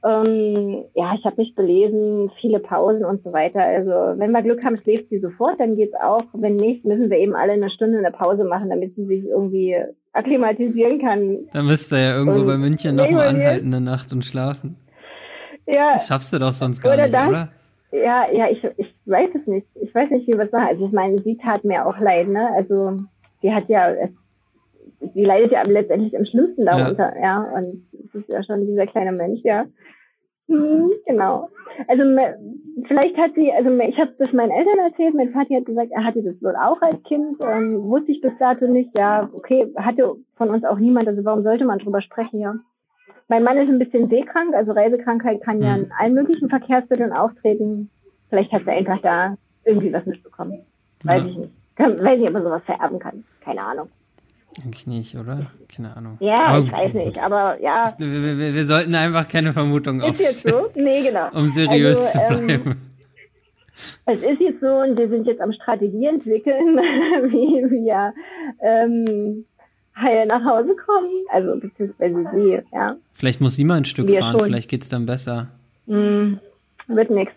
Ähm, 0.04 0.84
ja, 0.94 1.14
ich 1.18 1.24
habe 1.24 1.36
mich 1.38 1.54
belesen, 1.54 2.30
viele 2.40 2.60
Pausen 2.60 3.04
und 3.04 3.22
so 3.24 3.32
weiter. 3.32 3.60
Also 3.60 3.90
wenn 4.18 4.30
wir 4.30 4.42
Glück 4.42 4.64
haben, 4.64 4.78
schläft 4.82 5.08
sie 5.08 5.18
sofort, 5.18 5.58
dann 5.58 5.76
geht's 5.76 5.94
auch. 6.00 6.24
Wenn 6.34 6.56
nicht, 6.56 6.84
müssen 6.84 7.10
wir 7.10 7.18
eben 7.18 7.34
alle 7.34 7.52
eine 7.52 7.70
Stunde 7.70 7.98
eine 7.98 8.12
Pause 8.12 8.44
machen, 8.44 8.70
damit 8.70 8.94
sie 8.94 9.06
sich 9.06 9.24
irgendwie 9.24 9.76
akklimatisieren 10.12 11.00
kann. 11.00 11.38
Dann 11.52 11.66
müsst 11.66 11.92
ihr 11.92 12.00
ja 12.00 12.16
irgendwo 12.16 12.40
und 12.40 12.46
bei 12.46 12.58
München 12.58 12.96
nochmal 12.96 13.28
anhalten 13.28 13.74
eine 13.74 13.80
Nacht 13.80 14.12
und 14.12 14.24
schlafen. 14.24 14.76
Ja. 15.66 15.92
Das 15.94 16.06
schaffst 16.06 16.32
du 16.32 16.38
doch 16.38 16.52
sonst 16.52 16.80
gar 16.80 16.94
oder 16.94 17.02
nicht, 17.02 17.14
das, 17.14 17.28
oder? 17.28 17.48
Ja, 17.90 18.30
ja, 18.30 18.50
ich, 18.50 18.62
ich 18.76 18.94
weiß 19.06 19.30
es 19.34 19.46
nicht. 19.46 19.66
Ich 19.80 19.94
weiß 19.94 20.10
nicht, 20.10 20.26
wie 20.26 20.34
wir 20.34 20.44
es 20.44 20.52
machen. 20.52 20.68
Also 20.68 20.86
ich 20.86 20.92
meine, 20.92 21.22
sie 21.22 21.36
tat 21.36 21.64
mir 21.64 21.86
auch 21.86 21.98
leid, 21.98 22.28
ne? 22.28 22.50
Also 22.54 22.98
sie 23.40 23.52
hat 23.52 23.68
ja, 23.68 23.94
sie 25.14 25.24
leidet 25.24 25.52
ja 25.52 25.62
letztendlich 25.62 26.16
am 26.16 26.26
schlimmsten 26.26 26.66
darunter, 26.66 27.14
ja. 27.16 27.22
ja? 27.22 27.40
Und 27.56 27.86
es 27.92 28.14
ist 28.14 28.28
ja 28.28 28.42
schon 28.42 28.66
dieser 28.66 28.86
kleine 28.86 29.12
Mensch, 29.12 29.40
ja. 29.42 29.66
Hm, 30.48 30.90
genau. 31.06 31.50
Also 31.88 32.02
vielleicht 32.86 33.16
hat 33.18 33.34
sie, 33.34 33.52
also 33.52 33.70
ich 33.70 33.98
habe 33.98 34.14
das 34.18 34.32
meinen 34.32 34.50
Eltern 34.50 34.78
erzählt, 34.78 35.14
mein 35.14 35.30
Vater 35.32 35.56
hat 35.56 35.66
gesagt, 35.66 35.90
er 35.92 36.04
hatte 36.04 36.22
das 36.22 36.42
wohl 36.42 36.56
auch 36.56 36.80
als 36.80 37.02
Kind, 37.04 37.36
ähm, 37.40 37.82
wusste 37.82 38.12
ich 38.12 38.22
bis 38.22 38.32
dato 38.38 38.66
nicht, 38.66 38.96
ja, 38.96 39.28
okay, 39.32 39.70
hatte 39.76 40.16
von 40.36 40.48
uns 40.48 40.64
auch 40.64 40.78
niemand, 40.78 41.06
also 41.06 41.22
warum 41.24 41.42
sollte 41.42 41.66
man 41.66 41.78
drüber 41.78 42.00
sprechen, 42.00 42.40
ja. 42.40 42.54
Mein 43.28 43.44
Mann 43.44 43.58
ist 43.58 43.68
ein 43.68 43.78
bisschen 43.78 44.08
seekrank, 44.08 44.54
also 44.54 44.72
Reisekrankheit 44.72 45.42
kann 45.42 45.62
ja 45.62 45.74
hm. 45.74 45.84
in 45.84 45.92
allen 45.98 46.14
möglichen 46.14 46.48
Verkehrsmitteln 46.48 47.12
auftreten. 47.12 47.90
Vielleicht 48.30 48.52
hat 48.52 48.66
er 48.66 48.72
einfach 48.74 49.00
da 49.02 49.36
irgendwie 49.64 49.92
was 49.92 50.06
mitbekommen. 50.06 50.64
Weiß 51.04 51.22
ja. 51.22 51.28
ich 51.28 51.36
nicht. 51.36 51.50
Weiß 51.78 52.18
nicht, 52.18 52.26
ob 52.26 52.32
man 52.32 52.42
sowas 52.42 52.62
vererben 52.64 52.98
kann. 52.98 53.24
Keine 53.40 53.62
Ahnung. 53.62 53.88
Eigentlich 54.64 54.86
nicht, 54.86 55.14
oder? 55.14 55.46
Keine 55.74 55.96
Ahnung. 55.96 56.16
Ja, 56.20 56.46
aber 56.46 56.58
ich 56.64 56.72
weiß 56.72 56.94
nicht, 56.94 57.22
aber 57.22 57.60
ja. 57.60 57.92
Wir, 57.98 58.38
wir, 58.38 58.54
wir 58.54 58.66
sollten 58.66 58.94
einfach 58.94 59.28
keine 59.28 59.52
Vermutung 59.52 60.02
aufstellen. 60.02 60.30
Ist 60.30 60.44
jetzt 60.44 60.54
so? 60.74 60.80
Nee, 60.80 61.02
genau. 61.02 61.28
Um 61.32 61.48
seriös 61.48 62.16
also, 62.16 62.18
zu 62.18 62.40
ähm, 62.40 62.46
bleiben. 62.46 62.70
Ähm, 62.70 62.76
es 64.06 64.22
ist 64.22 64.40
jetzt 64.40 64.60
so 64.60 64.80
und 64.80 64.96
wir 64.98 65.08
sind 65.08 65.26
jetzt 65.26 65.40
am 65.40 65.52
Strategie 65.52 66.06
entwickeln, 66.06 66.76
wie 67.28 67.70
wir 67.70 68.12
ähm, 68.60 69.44
heil 70.00 70.26
nach 70.26 70.44
Hause 70.44 70.74
kommen. 70.76 71.10
Also 71.32 71.58
beziehungsweise 71.60 72.24
sie, 72.34 72.58
ja. 72.72 72.96
Vielleicht 73.14 73.40
muss 73.40 73.56
sie 73.56 73.64
mal 73.64 73.76
ein 73.76 73.84
Stück 73.84 74.06
wir 74.06 74.20
fahren, 74.20 74.38
schon. 74.38 74.46
vielleicht 74.46 74.70
geht's 74.70 74.88
dann 74.88 75.06
besser. 75.06 75.48
Mm, 75.86 76.34
wird 76.88 77.10
nix. 77.10 77.32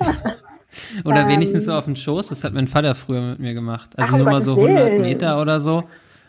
oder 1.04 1.22
ähm, 1.22 1.28
wenigstens 1.28 1.64
so 1.66 1.72
auf 1.72 1.84
den 1.84 1.96
Schoß. 1.96 2.28
Das 2.28 2.44
hat 2.44 2.52
mein 2.54 2.68
Vater 2.68 2.94
früher 2.94 3.20
mit 3.20 3.38
mir 3.38 3.54
gemacht. 3.54 3.90
Also 3.96 4.14
ach, 4.14 4.18
nur 4.18 4.26
mal 4.26 4.40
so 4.40 4.54
100 4.54 5.00
Meter 5.00 5.40
oder 5.40 5.60
so. 5.60 5.84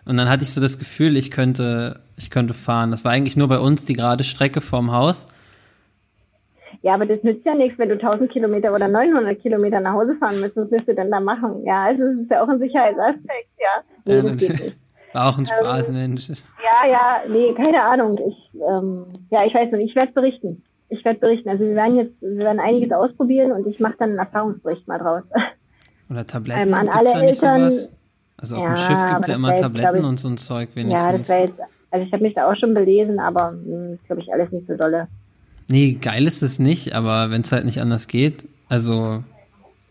Und 0.05 0.17
dann 0.17 0.29
hatte 0.29 0.43
ich 0.43 0.53
so 0.53 0.61
das 0.61 0.79
Gefühl, 0.79 1.17
ich 1.17 1.29
könnte, 1.29 1.99
ich 2.17 2.29
könnte 2.29 2.53
fahren. 2.53 2.91
Das 2.91 3.05
war 3.05 3.11
eigentlich 3.11 3.37
nur 3.37 3.47
bei 3.47 3.59
uns 3.59 3.85
die 3.85 3.93
gerade 3.93 4.23
Strecke 4.23 4.61
vorm 4.61 4.91
Haus. 4.91 5.25
Ja, 6.81 6.93
aber 6.93 7.05
das 7.05 7.21
nützt 7.23 7.45
ja 7.45 7.55
nichts, 7.55 7.77
wenn 7.77 7.89
du 7.89 7.95
1000 7.95 8.31
Kilometer 8.31 8.73
oder 8.73 8.87
900 8.87 9.41
Kilometer 9.41 9.81
nach 9.81 9.93
Hause 9.93 10.15
fahren 10.15 10.39
müsst. 10.39 10.55
Was 10.55 10.71
willst 10.71 10.87
du 10.87 10.95
denn 10.95 11.11
da 11.11 11.19
machen? 11.19 11.63
Ja, 11.65 11.85
also 11.85 12.03
es 12.03 12.19
ist 12.21 12.31
ja 12.31 12.41
auch 12.41 12.47
ein 12.47 12.59
Sicherheitsaspekt, 12.59 13.49
ja. 13.59 13.83
Nee, 14.05 14.45
ja, 14.47 14.71
war 15.13 15.29
auch 15.29 15.37
ein 15.37 15.41
ähm, 15.41 15.45
Spaß, 15.45 15.89
ähm, 15.89 15.95
Mensch. 15.95 16.29
Ja, 16.29 16.89
ja, 16.89 17.21
nee, 17.27 17.53
keine 17.53 17.81
Ahnung. 17.81 18.19
Ich, 18.27 18.51
ähm, 18.55 19.05
ja, 19.29 19.45
ich 19.45 19.53
weiß 19.53 19.71
nicht, 19.71 19.89
ich 19.89 19.95
werde 19.95 20.11
berichten. 20.13 20.63
Ich 20.89 21.03
werde 21.05 21.19
berichten. 21.19 21.49
Also 21.49 21.63
wir 21.63 21.75
werden 21.75 21.95
jetzt, 21.95 22.21
wir 22.21 22.39
werden 22.39 22.59
einiges 22.59 22.91
ausprobieren 22.91 23.51
und 23.51 23.67
ich 23.67 23.79
mache 23.79 23.95
dann 23.99 24.09
einen 24.09 24.19
Erfahrungsbericht 24.19 24.87
mal 24.87 24.99
draus. 24.99 25.23
Oder 26.09 26.25
Tabletten, 26.25 26.69
ähm, 26.69 26.73
an 26.73 26.89
alle 26.89 27.13
Eltern, 27.13 27.71
sowas? 27.71 27.95
Also 28.37 28.55
auf 28.55 28.63
ja, 28.63 28.69
dem 28.69 28.77
Schiff 28.77 29.05
gibt 29.05 29.21
es 29.21 29.27
ja 29.27 29.35
immer 29.35 29.55
Tabletten 29.55 29.99
ich, 29.99 30.05
und 30.05 30.17
so 30.17 30.29
ein 30.29 30.37
Zeug 30.37 30.69
wenigstens. 30.73 31.05
Ja, 31.05 31.17
das 31.17 31.29
wäre 31.29 31.41
jetzt, 31.49 31.59
also 31.91 32.05
ich 32.05 32.13
habe 32.13 32.23
mich 32.23 32.33
da 32.33 32.49
auch 32.49 32.55
schon 32.55 32.73
belesen, 32.73 33.19
aber 33.19 33.49
hm, 33.49 33.99
glaube 34.07 34.21
ich 34.21 34.33
alles 34.33 34.51
nicht 34.51 34.67
so 34.67 34.75
dolle. 34.75 35.07
Nee, 35.67 35.97
geil 36.01 36.25
ist 36.25 36.41
es 36.41 36.57
nicht, 36.57 36.95
aber 36.95 37.29
wenn 37.29 37.41
es 37.41 37.51
halt 37.51 37.65
nicht 37.65 37.79
anders 37.79 38.07
geht, 38.07 38.47
also. 38.69 39.23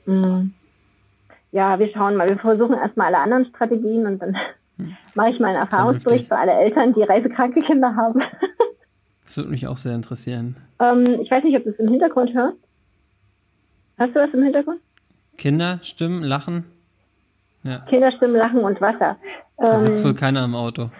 Mhm. 0.06 0.54
Ja, 1.52 1.78
wir 1.78 1.88
schauen 1.92 2.16
mal. 2.16 2.28
Wir 2.28 2.38
versuchen 2.38 2.76
erstmal 2.76 3.08
alle 3.14 3.22
anderen 3.22 3.46
Strategien 3.46 4.06
und 4.06 4.20
dann. 4.20 4.36
Mache 5.14 5.30
ich 5.30 5.40
mal 5.40 5.48
einen 5.48 5.56
Erfahrungsbericht 5.56 6.28
für 6.28 6.36
alle 6.36 6.52
Eltern, 6.52 6.94
die 6.94 7.02
reisekranke 7.02 7.62
Kinder 7.62 7.94
haben. 7.96 8.20
das 9.24 9.36
würde 9.36 9.50
mich 9.50 9.66
auch 9.66 9.76
sehr 9.76 9.94
interessieren. 9.94 10.56
Ähm, 10.80 11.20
ich 11.20 11.30
weiß 11.30 11.44
nicht, 11.44 11.56
ob 11.56 11.64
du 11.64 11.70
es 11.70 11.78
im 11.78 11.88
Hintergrund 11.88 12.34
hörst. 12.34 12.58
Hast 13.98 14.14
du 14.14 14.20
was 14.20 14.32
im 14.32 14.42
Hintergrund? 14.42 14.80
Kinder, 15.36 15.80
Stimmen, 15.82 16.22
Lachen. 16.22 16.64
Ja. 17.64 17.80
Kinderstimmen, 17.88 18.36
Lachen 18.36 18.60
und 18.60 18.80
Wasser. 18.80 19.16
Da 19.56 19.80
sitzt 19.80 20.00
ähm, 20.00 20.06
wohl 20.06 20.14
keiner 20.14 20.44
im 20.44 20.54
Auto. 20.54 20.90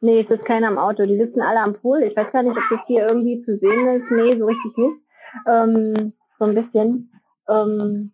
Nee, 0.00 0.20
es 0.20 0.30
ist 0.30 0.44
keiner 0.44 0.68
im 0.68 0.78
Auto. 0.78 1.06
Die 1.06 1.18
sitzen 1.18 1.40
alle 1.40 1.60
am 1.60 1.74
Pool. 1.74 2.02
Ich 2.02 2.16
weiß 2.16 2.30
gar 2.32 2.42
nicht, 2.42 2.56
ob 2.56 2.62
das 2.70 2.80
hier 2.86 3.06
irgendwie 3.06 3.42
zu 3.44 3.58
sehen 3.58 3.96
ist. 3.96 4.10
Nee, 4.10 4.38
so 4.38 4.46
richtig 4.46 4.76
nicht. 4.76 4.96
Ähm, 5.46 6.12
so 6.38 6.44
ein 6.44 6.54
bisschen. 6.54 7.10
Ähm, 7.48 8.12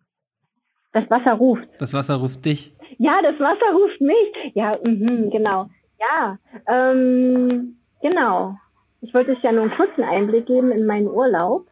das 0.93 1.09
Wasser 1.09 1.33
ruft. 1.33 1.67
Das 1.79 1.93
Wasser 1.93 2.15
ruft 2.15 2.45
dich. 2.45 2.74
Ja, 2.97 3.21
das 3.21 3.39
Wasser 3.39 3.73
ruft 3.73 4.01
mich. 4.01 4.53
Ja, 4.55 4.77
mh, 4.83 5.29
genau. 5.31 5.69
Ja, 5.99 6.37
ähm, 6.67 7.77
genau. 8.01 8.57
Ich 9.01 9.13
wollte 9.13 9.31
euch 9.31 9.43
ja 9.43 9.51
nur 9.51 9.63
einen 9.63 9.75
kurzen 9.75 10.03
Einblick 10.03 10.45
geben 10.45 10.71
in 10.71 10.85
meinen 10.85 11.07
Urlaub 11.07 11.67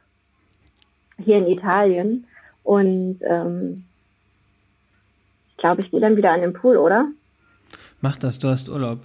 hier 1.23 1.37
in 1.37 1.47
Italien. 1.47 2.25
Und 2.63 3.19
ähm, 3.23 3.85
ich 5.49 5.57
glaube, 5.57 5.81
ich 5.81 5.91
gehe 5.91 5.99
dann 5.99 6.15
wieder 6.15 6.31
an 6.31 6.41
den 6.41 6.53
Pool, 6.53 6.77
oder? 6.77 7.07
Mach 8.01 8.17
das, 8.17 8.39
du 8.39 8.49
hast 8.49 8.69
Urlaub. 8.69 8.99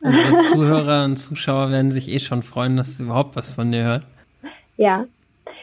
Unsere 0.00 0.34
Zuhörer 0.50 1.04
und 1.04 1.16
Zuschauer 1.16 1.70
werden 1.70 1.90
sich 1.90 2.10
eh 2.10 2.20
schon 2.20 2.42
freuen, 2.42 2.76
dass 2.76 2.96
sie 2.96 3.04
überhaupt 3.04 3.36
was 3.36 3.52
von 3.52 3.70
dir 3.72 3.84
hören. 3.84 4.04
Ja. 4.76 5.06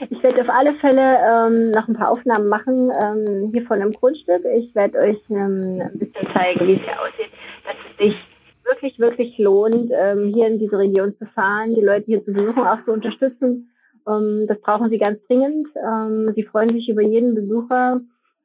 Ich 0.09 0.23
werde 0.23 0.41
auf 0.41 0.49
alle 0.49 0.73
Fälle 0.75 1.01
ähm, 1.01 1.71
noch 1.71 1.87
ein 1.87 1.95
paar 1.95 2.11
Aufnahmen 2.11 2.47
machen 2.47 2.89
ähm, 2.89 3.49
hier 3.51 3.63
von 3.63 3.79
dem 3.79 3.91
Grundstück. 3.91 4.45
Ich 4.55 4.73
werde 4.73 4.97
euch 4.97 5.19
ähm, 5.29 5.81
ein 5.81 5.99
bisschen 5.99 6.27
zeigen, 6.33 6.67
wie 6.67 6.73
es 6.75 6.81
hier 6.81 7.01
aussieht, 7.01 7.31
dass 7.65 7.75
es 7.89 7.97
sich 7.97 8.15
wirklich, 8.63 8.99
wirklich 8.99 9.37
lohnt, 9.37 9.91
ähm, 9.91 10.31
hier 10.33 10.47
in 10.47 10.59
diese 10.59 10.77
Region 10.77 11.15
zu 11.17 11.25
fahren, 11.27 11.75
die 11.75 11.81
Leute 11.81 12.05
hier 12.05 12.23
zu 12.23 12.31
besuchen, 12.31 12.65
auch 12.65 12.83
zu 12.85 12.91
unterstützen. 12.91 13.71
Ähm, 14.07 14.45
das 14.47 14.59
brauchen 14.61 14.89
sie 14.89 14.97
ganz 14.97 15.19
dringend. 15.27 15.67
Ähm, 15.75 16.31
sie 16.35 16.43
freuen 16.43 16.73
sich 16.73 16.87
über 16.87 17.01
jeden 17.01 17.35
Besucher. 17.35 18.01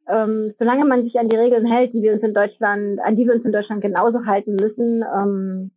Ähm, 0.09 0.55
solange 0.59 0.85
man 0.85 1.05
sich 1.05 1.19
an 1.19 1.29
die 1.29 1.37
Regeln 1.37 1.67
hält, 1.67 1.95
die 1.95 2.03
wir 2.03 2.13
uns 2.13 2.23
in 2.23 2.35
Deutschland, 2.35 3.01
an 3.01 3.17
die 3.17 3.27
wir 3.27 3.35
uns 3.35 3.45
in 3.45 3.53
Deutschland 3.53 3.81
genauso 3.81 4.27
halten 4.27 4.57
müssen, 4.57 5.03
ähm, 5.03 5.71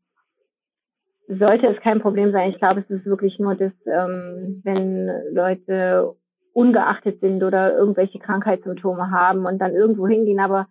sollte 1.27 1.67
es 1.67 1.81
kein 1.81 1.99
Problem 1.99 2.31
sein. 2.31 2.51
Ich 2.51 2.57
glaube, 2.57 2.81
es 2.81 2.89
ist 2.89 3.05
wirklich 3.05 3.37
nur 3.39 3.55
das, 3.55 3.73
ähm, 3.85 4.61
wenn 4.63 5.09
Leute 5.33 6.15
ungeachtet 6.53 7.19
sind 7.19 7.43
oder 7.43 7.77
irgendwelche 7.77 8.19
Krankheitssymptome 8.19 9.11
haben 9.11 9.45
und 9.45 9.59
dann 9.59 9.75
irgendwo 9.75 10.07
hingehen. 10.07 10.39
Aber 10.39 10.67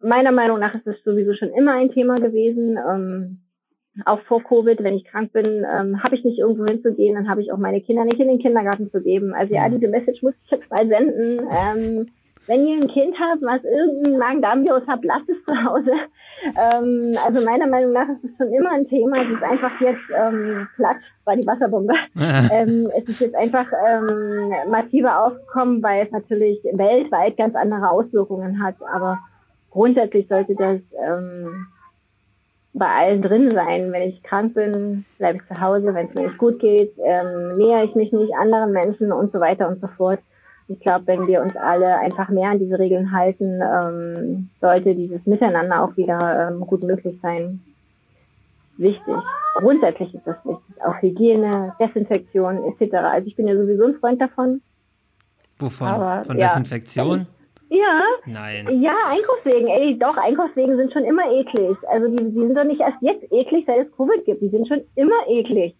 meiner 0.00 0.32
Meinung 0.32 0.60
nach 0.60 0.74
ist 0.74 0.86
es 0.86 1.02
sowieso 1.04 1.34
schon 1.34 1.50
immer 1.50 1.74
ein 1.74 1.90
Thema 1.90 2.20
gewesen. 2.20 2.78
Ähm, 2.78 3.40
auch 4.04 4.20
vor 4.22 4.44
Covid, 4.44 4.82
wenn 4.84 4.94
ich 4.94 5.04
krank 5.04 5.32
bin, 5.32 5.64
ähm, 5.64 6.02
habe 6.02 6.14
ich 6.14 6.22
nicht 6.22 6.38
irgendwo 6.38 6.66
hinzugehen, 6.66 7.16
dann 7.16 7.28
habe 7.28 7.42
ich 7.42 7.50
auch 7.52 7.58
meine 7.58 7.80
Kinder 7.80 8.04
nicht 8.04 8.20
in 8.20 8.28
den 8.28 8.38
Kindergarten 8.38 8.90
zu 8.90 9.02
geben. 9.02 9.34
Also 9.34 9.54
ja, 9.54 9.68
diese 9.68 9.88
Message 9.88 10.22
muss 10.22 10.34
ich 10.44 10.50
jetzt 10.50 10.70
mal 10.70 10.86
senden. 10.86 11.40
Ähm, 11.40 12.06
wenn 12.48 12.66
ihr 12.66 12.80
ein 12.80 12.88
Kind 12.88 13.14
habt, 13.20 13.42
was 13.42 13.62
irgendein 13.62 14.18
Magen-Darm-Virus 14.18 14.86
hat, 14.86 15.04
lasst 15.04 15.28
es 15.28 15.44
zu 15.44 15.52
Hause. 15.52 15.92
Ähm, 16.56 17.14
also 17.24 17.44
meiner 17.44 17.66
Meinung 17.66 17.92
nach 17.92 18.08
ist 18.08 18.24
es 18.24 18.36
schon 18.38 18.52
immer 18.52 18.70
ein 18.70 18.88
Thema. 18.88 19.22
Es 19.22 19.30
ist 19.30 19.42
einfach 19.42 19.80
jetzt 19.80 20.00
ähm, 20.16 20.66
Platsch, 20.76 21.04
war 21.24 21.36
die 21.36 21.46
Wasserbombe. 21.46 21.92
ähm, 22.16 22.90
es 22.96 23.06
ist 23.06 23.20
jetzt 23.20 23.34
einfach 23.34 23.66
ähm, 23.86 24.50
massiver 24.70 25.26
aufgekommen, 25.26 25.82
weil 25.82 26.06
es 26.06 26.10
natürlich 26.10 26.64
weltweit 26.72 27.36
ganz 27.36 27.54
andere 27.54 27.90
Auswirkungen 27.90 28.62
hat. 28.62 28.76
Aber 28.94 29.18
grundsätzlich 29.70 30.26
sollte 30.26 30.54
das 30.54 30.80
ähm, 31.06 31.66
bei 32.72 32.86
allen 32.86 33.20
drin 33.20 33.52
sein. 33.54 33.92
Wenn 33.92 34.08
ich 34.08 34.22
krank 34.22 34.54
bin, 34.54 35.04
bleibe 35.18 35.38
ich 35.38 35.46
zu 35.48 35.60
Hause. 35.60 35.92
Wenn 35.92 36.08
es 36.08 36.14
mir 36.14 36.28
nicht 36.28 36.38
gut 36.38 36.60
geht, 36.60 36.94
ähm, 37.04 37.58
nähere 37.58 37.84
ich 37.84 37.94
mich 37.94 38.10
nicht 38.10 38.34
anderen 38.34 38.72
Menschen 38.72 39.12
und 39.12 39.32
so 39.32 39.40
weiter 39.40 39.68
und 39.68 39.82
so 39.82 39.88
fort 39.88 40.20
ich 40.68 40.80
glaube, 40.80 41.06
wenn 41.06 41.26
wir 41.26 41.42
uns 41.42 41.56
alle 41.56 41.98
einfach 41.98 42.28
mehr 42.28 42.50
an 42.50 42.58
diese 42.58 42.78
Regeln 42.78 43.12
halten, 43.12 43.60
ähm, 43.62 44.50
sollte 44.60 44.94
dieses 44.94 45.24
Miteinander 45.26 45.82
auch 45.82 45.96
wieder 45.96 46.48
ähm, 46.48 46.60
gut 46.60 46.82
möglich 46.82 47.18
sein. 47.22 47.60
Wichtig. 48.76 49.14
Grundsätzlich 49.54 50.14
ist 50.14 50.26
das 50.26 50.36
wichtig. 50.44 50.82
Auch 50.84 51.00
Hygiene, 51.02 51.74
Desinfektion 51.80 52.62
etc. 52.64 52.94
Also 52.94 53.26
ich 53.26 53.34
bin 53.34 53.48
ja 53.48 53.56
sowieso 53.56 53.86
ein 53.86 53.94
Freund 53.94 54.20
davon. 54.20 54.60
Wovon? 55.58 55.88
Aber, 55.88 56.24
Von 56.24 56.38
ja. 56.38 56.46
Desinfektion? 56.46 57.26
Ja. 57.70 58.02
Nein. 58.26 58.80
Ja, 58.80 58.94
Einkaufswegen. 59.10 59.68
Ey, 59.68 59.98
doch, 59.98 60.16
Einkaufswegen 60.16 60.76
sind 60.76 60.92
schon 60.92 61.04
immer 61.04 61.30
eklig. 61.32 61.76
Also 61.88 62.08
die, 62.08 62.24
die 62.24 62.46
sind 62.46 62.54
doch 62.54 62.64
nicht 62.64 62.80
erst 62.80 63.00
jetzt 63.00 63.24
eklig, 63.32 63.64
seit 63.66 63.86
es 63.86 63.96
Covid 63.96 64.24
gibt. 64.26 64.42
Die 64.42 64.48
sind 64.48 64.68
schon 64.68 64.82
immer 64.94 65.26
eklig. 65.28 65.74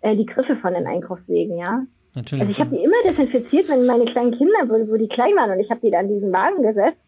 Äh, 0.00 0.16
die 0.16 0.26
Griffe 0.26 0.56
von 0.56 0.74
den 0.74 0.86
Einkaufswegen, 0.86 1.58
ja. 1.58 1.82
Natürlich. 2.14 2.42
Also 2.42 2.52
ich 2.52 2.60
habe 2.60 2.76
die 2.76 2.84
immer 2.84 3.02
desinfiziert, 3.04 3.68
wenn 3.68 3.86
meine 3.86 4.04
kleinen 4.04 4.36
Kinder, 4.36 4.68
wo, 4.68 4.92
wo 4.92 4.96
die 4.96 5.08
klein 5.08 5.34
waren 5.36 5.50
und 5.50 5.60
ich 5.60 5.70
habe 5.70 5.80
die 5.80 5.90
dann 5.90 6.08
in 6.08 6.14
diesen 6.14 6.32
Wagen 6.32 6.62
gesetzt, 6.62 7.00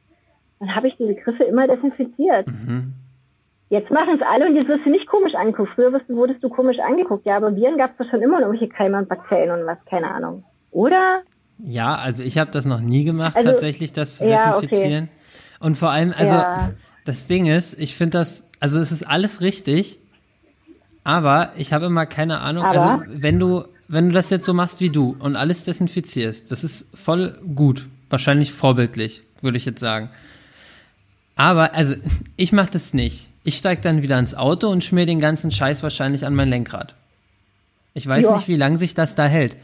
dann 0.61 0.75
habe 0.75 0.89
ich 0.89 0.97
diese 0.97 1.15
Griffe 1.15 1.45
immer 1.45 1.67
desinfiziert. 1.67 2.47
Mhm. 2.47 2.95
Jetzt 3.71 3.91
machen 3.91 4.15
es 4.15 4.23
alle 4.27 4.47
und 4.47 4.57
jetzt 4.57 4.69
wirst 4.69 4.87
du 4.87 4.91
nicht 4.91 5.07
komisch 5.07 5.35
angeguckt. 5.35 5.71
Früher 5.75 5.93
wirst 5.93 6.09
du, 6.09 6.17
wurdest 6.17 6.43
du 6.43 6.49
komisch 6.49 6.79
angeguckt. 6.79 7.27
Ja, 7.27 7.37
aber 7.37 7.57
Viren 7.57 7.77
gab 7.77 7.93
es 7.93 7.97
doch 7.99 8.11
schon 8.11 8.23
immer 8.23 8.41
noch 8.41 8.51
welche 8.51 8.69
Keime 8.69 8.99
und 8.99 9.09
Bakterien 9.09 9.51
und 9.51 9.67
was, 9.67 9.79
keine 9.87 10.11
Ahnung. 10.11 10.45
Oder? 10.71 11.23
Ja, 11.59 11.97
also 11.97 12.23
ich 12.23 12.39
habe 12.39 12.51
das 12.51 12.67
noch 12.67 12.81
nie 12.81 13.05
gemacht, 13.05 13.37
also, 13.37 13.51
tatsächlich, 13.51 13.93
das 13.93 14.19
zu 14.19 14.27
desinfizieren. 14.27 14.93
Ja, 14.93 14.99
okay. 15.01 15.09
Und 15.61 15.77
vor 15.77 15.91
allem, 15.91 16.13
also 16.17 16.35
ja. 16.35 16.69
das 17.05 17.27
Ding 17.27 17.47
ist, 17.47 17.79
ich 17.81 17.97
finde 17.97 18.19
das, 18.19 18.49
also 18.61 18.81
es 18.81 18.93
ist 18.93 19.03
alles 19.03 19.41
richtig, 19.41 20.01
aber 21.05 21.53
ich 21.57 21.73
habe 21.73 21.87
immer 21.87 22.07
keine 22.07 22.41
Ahnung, 22.41 22.65
also 22.65 22.87
aber? 22.87 23.03
also 23.03 23.23
wenn 23.23 23.39
du 23.39 23.65
wenn 23.89 24.09
du 24.09 24.15
das 24.15 24.31
jetzt 24.31 24.45
so 24.45 24.55
machst 24.55 24.81
wie 24.81 24.91
du 24.91 25.17
und 25.19 25.37
alles 25.37 25.65
desinfizierst, 25.65 26.51
das 26.51 26.65
ist 26.65 26.97
voll 26.97 27.39
gut. 27.55 27.87
Wahrscheinlich 28.11 28.53
vorbildlich, 28.53 29.23
würde 29.41 29.57
ich 29.57 29.65
jetzt 29.65 29.81
sagen. 29.81 30.11
Aber, 31.37 31.75
also, 31.75 31.95
ich 32.37 32.53
mache 32.53 32.71
das 32.71 32.95
nicht. 32.95 33.29
Ich 33.43 33.57
steige 33.57 33.83
dann 33.83 34.03
wieder 34.03 34.19
ins 34.19 34.35
Auto 34.35 34.69
und 34.69 34.85
schmier 34.85 35.07
den 35.07 35.21
ganzen 35.21 35.51
Scheiß 35.51 35.83
wahrscheinlich 35.83 36.25
an 36.25 36.35
mein 36.35 36.49
Lenkrad. 36.49 36.95
Ich 37.93 38.07
weiß 38.07 38.25
Joa. 38.25 38.37
nicht, 38.37 38.49
wie 38.49 38.57
lange 38.57 38.79
sich 38.79 38.95
das 38.95 39.15
da 39.15 39.27
hält. 39.27 39.57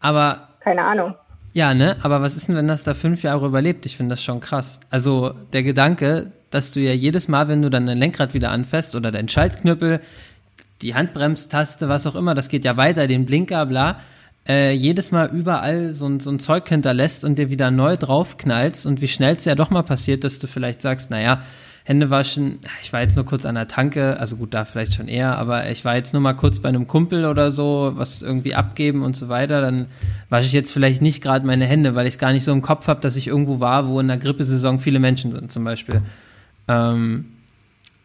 Aber. 0.00 0.48
Keine 0.60 0.84
Ahnung. 0.84 1.14
Ja, 1.52 1.74
ne? 1.74 1.96
Aber 2.02 2.22
was 2.22 2.36
ist 2.36 2.48
denn, 2.48 2.56
wenn 2.56 2.68
das 2.68 2.82
da 2.82 2.94
fünf 2.94 3.22
Jahre 3.22 3.46
überlebt? 3.46 3.84
Ich 3.84 3.96
finde 3.96 4.14
das 4.14 4.24
schon 4.24 4.40
krass. 4.40 4.80
Also, 4.90 5.34
der 5.52 5.62
Gedanke, 5.62 6.32
dass 6.50 6.72
du 6.72 6.80
ja 6.80 6.92
jedes 6.92 7.28
Mal, 7.28 7.48
wenn 7.48 7.62
du 7.62 7.68
dann 7.68 7.86
dein 7.86 7.98
Lenkrad 7.98 8.32
wieder 8.32 8.50
anfasst 8.50 8.94
oder 8.94 9.12
dein 9.12 9.28
Schaltknüppel, 9.28 10.00
die 10.82 10.94
Handbremstaste, 10.94 11.88
was 11.88 12.06
auch 12.06 12.14
immer, 12.14 12.34
das 12.34 12.48
geht 12.48 12.64
ja 12.64 12.76
weiter, 12.76 13.06
den 13.06 13.24
Blinker, 13.24 13.66
bla, 13.66 14.00
äh, 14.48 14.72
jedes 14.72 15.12
Mal 15.12 15.30
überall 15.32 15.92
so, 15.92 16.18
so 16.18 16.30
ein 16.30 16.38
Zeug 16.38 16.68
hinterlässt 16.68 17.24
und 17.24 17.38
dir 17.38 17.50
wieder 17.50 17.70
neu 17.70 17.96
draufknallst 17.96 18.86
und 18.86 19.00
wie 19.00 19.08
schnell 19.08 19.36
es 19.36 19.44
ja 19.44 19.54
doch 19.54 19.70
mal 19.70 19.82
passiert, 19.82 20.24
dass 20.24 20.38
du 20.38 20.46
vielleicht 20.46 20.82
sagst, 20.82 21.10
naja, 21.10 21.42
Hände 21.84 22.10
waschen, 22.10 22.60
ich 22.80 22.92
war 22.92 23.00
jetzt 23.00 23.16
nur 23.16 23.24
kurz 23.24 23.44
an 23.44 23.56
der 23.56 23.66
Tanke, 23.66 24.18
also 24.20 24.36
gut, 24.36 24.54
da 24.54 24.64
vielleicht 24.64 24.94
schon 24.94 25.08
eher, 25.08 25.36
aber 25.36 25.68
ich 25.68 25.84
war 25.84 25.96
jetzt 25.96 26.12
nur 26.12 26.22
mal 26.22 26.34
kurz 26.34 26.60
bei 26.60 26.68
einem 26.68 26.86
Kumpel 26.86 27.24
oder 27.24 27.50
so, 27.50 27.92
was 27.96 28.22
irgendwie 28.22 28.54
abgeben 28.54 29.02
und 29.02 29.16
so 29.16 29.28
weiter, 29.28 29.60
dann 29.60 29.86
wasche 30.28 30.46
ich 30.46 30.52
jetzt 30.52 30.72
vielleicht 30.72 31.02
nicht 31.02 31.22
gerade 31.22 31.44
meine 31.44 31.66
Hände, 31.66 31.96
weil 31.96 32.06
ich 32.06 32.14
es 32.14 32.18
gar 32.18 32.32
nicht 32.32 32.44
so 32.44 32.52
im 32.52 32.62
Kopf 32.62 32.86
habe, 32.86 33.00
dass 33.00 33.16
ich 33.16 33.26
irgendwo 33.26 33.58
war, 33.58 33.88
wo 33.88 33.98
in 33.98 34.06
der 34.06 34.18
Grippesaison 34.18 34.78
viele 34.78 35.00
Menschen 35.00 35.32
sind, 35.32 35.50
zum 35.50 35.64
Beispiel. 35.64 36.02
Ähm, 36.68 37.24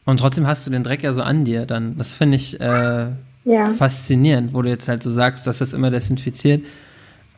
und 0.08 0.20
trotzdem 0.20 0.48
hast 0.48 0.66
du 0.66 0.72
den 0.72 0.84
Dreck 0.84 1.04
ja 1.04 1.14
so 1.14 1.22
an 1.22 1.44
dir 1.44 1.66
dann. 1.66 1.98
Das 1.98 2.16
finde 2.16 2.38
ich 2.38 2.60
äh, 2.60 3.08
ja. 3.44 3.66
faszinierend, 3.78 4.54
wo 4.54 4.62
du 4.64 4.70
jetzt 4.70 4.88
halt 4.88 5.04
so 5.04 5.12
sagst, 5.12 5.46
dass 5.46 5.60
das 5.60 5.74
immer 5.74 5.92
desinfiziert. 5.92 6.64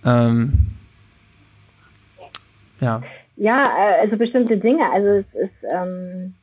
Ähm, 0.06 0.54
Ja. 2.80 3.02
Ja, 3.36 3.72
äh, 3.78 4.02
also 4.02 4.18
bestimmte 4.18 4.58
Dinge. 4.58 4.84
Also 4.92 5.08
es 5.08 5.26
ist, 5.34 5.64
ähm, 5.64 6.36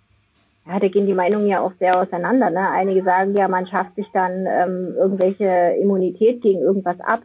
ja, 0.67 0.79
da 0.81 0.89
gehen 0.89 1.07
die 1.07 1.15
Meinungen 1.15 1.47
ja 1.47 1.61
auch 1.61 1.73
sehr 1.79 1.99
auseinander. 2.01 2.51
Ne? 2.51 2.71
Einige 2.71 3.03
sagen 3.03 3.35
ja, 3.35 3.49
man 3.49 3.67
schafft 3.67 3.95
sich 3.95 4.07
dann 4.13 4.47
ähm, 4.47 4.95
irgendwelche 4.97 5.77
Immunität 5.81 6.43
gegen 6.43 6.61
irgendwas 6.61 7.01
ab. 7.01 7.23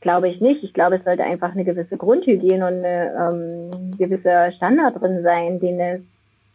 Glaube 0.00 0.28
ich 0.28 0.40
nicht. 0.40 0.62
Ich 0.62 0.74
glaube, 0.74 0.96
es 0.96 1.04
sollte 1.04 1.24
einfach 1.24 1.52
eine 1.52 1.64
gewisse 1.64 1.96
Grundhygiene 1.96 2.66
und 2.66 2.84
eine 2.84 3.12
ähm, 3.18 3.96
gewisse 3.98 4.52
Standard 4.56 5.00
drin 5.00 5.22
sein, 5.22 5.60
den 5.60 5.80
es 5.80 6.00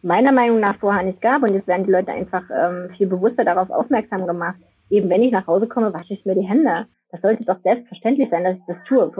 meiner 0.02 0.32
Meinung 0.32 0.60
nach 0.60 0.78
vorher 0.78 1.02
nicht 1.02 1.20
gab. 1.20 1.42
Und 1.42 1.54
jetzt 1.54 1.66
werden 1.66 1.86
die 1.86 1.92
Leute 1.92 2.12
einfach 2.12 2.44
ähm, 2.50 2.90
viel 2.96 3.06
bewusster 3.06 3.44
darauf 3.44 3.70
aufmerksam 3.70 4.26
gemacht. 4.26 4.56
Eben 4.90 5.10
wenn 5.10 5.22
ich 5.22 5.32
nach 5.32 5.46
Hause 5.46 5.66
komme, 5.66 5.92
wasche 5.92 6.14
ich 6.14 6.24
mir 6.24 6.34
die 6.34 6.48
Hände. 6.48 6.86
Das 7.10 7.22
sollte 7.22 7.44
doch 7.44 7.58
selbstverständlich 7.62 8.28
sein, 8.30 8.44
dass 8.44 8.56
ich 8.56 8.64
das 8.66 8.76
tue. 8.86 9.10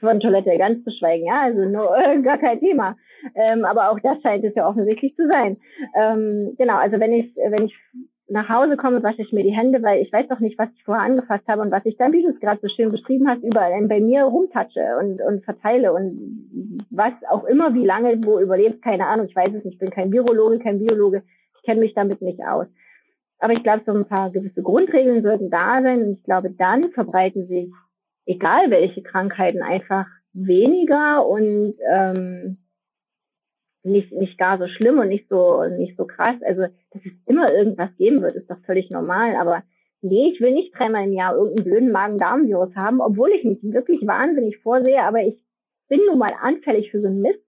Von 0.00 0.20
Toilette 0.20 0.56
ganz 0.56 0.82
zu 0.84 0.90
schweigen, 0.90 1.26
ja, 1.26 1.42
also 1.42 1.66
no, 1.66 1.94
äh, 1.94 2.20
gar 2.22 2.38
kein 2.38 2.60
Thema. 2.60 2.96
Ähm, 3.34 3.66
aber 3.66 3.90
auch 3.90 4.00
das 4.00 4.20
scheint 4.22 4.44
es 4.44 4.54
ja 4.54 4.66
offensichtlich 4.66 5.14
zu 5.16 5.28
sein. 5.28 5.58
Ähm, 5.94 6.54
genau, 6.56 6.76
also 6.76 6.98
wenn 6.98 7.12
ich, 7.12 7.34
wenn 7.36 7.64
ich 7.64 7.76
nach 8.30 8.48
Hause 8.48 8.76
komme, 8.76 9.02
wasche 9.02 9.22
ich 9.22 9.32
mir 9.32 9.42
die 9.42 9.54
Hände, 9.54 9.82
weil 9.82 10.00
ich 10.00 10.12
weiß 10.12 10.28
doch 10.28 10.38
nicht, 10.38 10.58
was 10.58 10.68
ich 10.76 10.84
vorher 10.84 11.04
angefasst 11.04 11.46
habe 11.48 11.62
und 11.62 11.70
was 11.70 11.84
ich 11.84 11.96
dann, 11.96 12.12
wie 12.12 12.22
du 12.22 12.28
es 12.28 12.40
gerade 12.40 12.60
so 12.62 12.68
schön 12.68 12.92
beschrieben 12.92 13.28
hast, 13.28 13.42
überall 13.42 13.86
bei 13.88 14.00
mir 14.00 14.24
rumtatsche 14.24 14.96
und, 15.00 15.20
und 15.20 15.44
verteile 15.44 15.92
und 15.92 16.86
was 16.90 17.12
auch 17.28 17.44
immer, 17.44 17.74
wie 17.74 17.84
lange 17.84 18.24
wo 18.24 18.38
überlebt, 18.38 18.82
keine 18.82 19.06
Ahnung, 19.06 19.26
ich 19.26 19.34
weiß 19.34 19.52
es 19.54 19.64
nicht, 19.64 19.74
ich 19.74 19.78
bin 19.78 19.90
kein 19.90 20.12
Virologe, 20.12 20.60
kein 20.60 20.78
Biologe, 20.78 21.24
ich 21.56 21.62
kenne 21.64 21.80
mich 21.80 21.94
damit 21.94 22.22
nicht 22.22 22.40
aus. 22.44 22.66
Aber 23.40 23.52
ich 23.52 23.62
glaube, 23.62 23.82
so 23.84 23.92
ein 23.92 24.06
paar 24.06 24.30
gewisse 24.30 24.62
Grundregeln 24.62 25.22
sollten 25.22 25.50
da 25.50 25.82
sein 25.82 26.02
und 26.02 26.12
ich 26.12 26.22
glaube, 26.22 26.50
dann 26.50 26.90
verbreiten 26.92 27.48
sich, 27.48 27.72
egal 28.26 28.70
welche 28.70 29.02
Krankheiten, 29.02 29.62
einfach 29.62 30.06
weniger 30.32 31.26
und 31.26 31.74
ähm, 31.90 32.58
nicht, 33.82 34.12
nicht 34.12 34.38
gar 34.38 34.58
so 34.58 34.66
schlimm 34.66 34.98
und 34.98 35.08
nicht 35.08 35.28
so, 35.28 35.64
nicht 35.64 35.96
so 35.96 36.04
krass. 36.04 36.36
Also, 36.42 36.62
dass 36.62 37.04
es 37.04 37.12
immer 37.26 37.52
irgendwas 37.52 37.90
geben 37.96 38.22
wird, 38.22 38.36
ist 38.36 38.50
doch 38.50 38.58
völlig 38.66 38.90
normal. 38.90 39.36
Aber 39.36 39.62
nee, 40.02 40.30
ich 40.32 40.40
will 40.40 40.52
nicht 40.52 40.76
dreimal 40.76 41.04
im 41.04 41.12
Jahr 41.12 41.34
irgendeinen 41.34 41.64
blöden 41.64 41.92
Magen-Darm-Virus 41.92 42.74
haben, 42.76 43.00
obwohl 43.00 43.30
ich 43.30 43.44
mich 43.44 43.58
wirklich 43.62 44.06
wahnsinnig 44.06 44.58
vorsehe, 44.58 45.02
aber 45.02 45.22
ich 45.22 45.42
bin 45.88 46.00
nun 46.06 46.18
mal 46.18 46.32
anfällig 46.40 46.90
für 46.90 47.00
so 47.00 47.08
einen 47.08 47.20
Mist. 47.20 47.40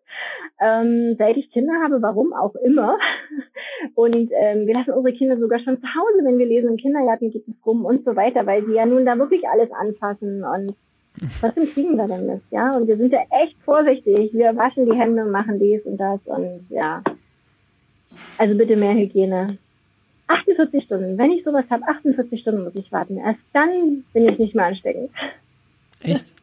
Ähm, 0.60 1.16
seit 1.18 1.36
ich 1.36 1.50
Kinder 1.50 1.72
habe, 1.82 2.02
warum 2.02 2.34
auch 2.34 2.54
immer. 2.56 2.98
Und 3.94 4.30
ähm, 4.32 4.66
wir 4.66 4.74
lassen 4.74 4.92
unsere 4.92 5.16
Kinder 5.16 5.38
sogar 5.38 5.60
schon 5.60 5.80
zu 5.80 5.86
Hause, 5.86 6.24
wenn 6.24 6.38
wir 6.38 6.46
lesen, 6.46 6.70
im 6.70 6.76
Kindergarten 6.76 7.30
geht 7.30 7.48
es 7.48 7.66
rum 7.66 7.84
und 7.84 8.04
so 8.04 8.14
weiter, 8.14 8.46
weil 8.46 8.62
die 8.62 8.74
ja 8.74 8.84
nun 8.84 9.06
da 9.06 9.16
wirklich 9.18 9.48
alles 9.48 9.70
anfassen 9.72 10.44
und 10.44 10.76
Trotzdem 11.40 11.66
kriegen 11.72 11.96
wir 11.96 12.08
den 12.08 12.26
Mist, 12.26 12.44
ja. 12.50 12.76
Und 12.76 12.88
wir 12.88 12.96
sind 12.96 13.12
ja 13.12 13.20
echt 13.42 13.56
vorsichtig. 13.64 14.32
Wir 14.32 14.56
waschen 14.56 14.86
die 14.86 14.98
Hände 14.98 15.24
und 15.24 15.30
machen 15.30 15.58
dies 15.58 15.82
und 15.84 15.98
das 15.98 16.20
und 16.24 16.66
ja. 16.70 17.02
Also 18.38 18.54
bitte 18.56 18.76
mehr 18.76 18.94
Hygiene. 18.94 19.58
48 20.28 20.84
Stunden. 20.84 21.18
Wenn 21.18 21.32
ich 21.32 21.44
sowas 21.44 21.64
habe, 21.70 21.86
48 21.86 22.40
Stunden 22.40 22.64
muss 22.64 22.74
ich 22.74 22.90
warten. 22.90 23.18
Erst 23.18 23.40
dann 23.52 24.04
bin 24.12 24.28
ich 24.28 24.38
nicht 24.38 24.54
mehr 24.54 24.66
ansteckend. 24.66 25.10
Echt? 26.02 26.32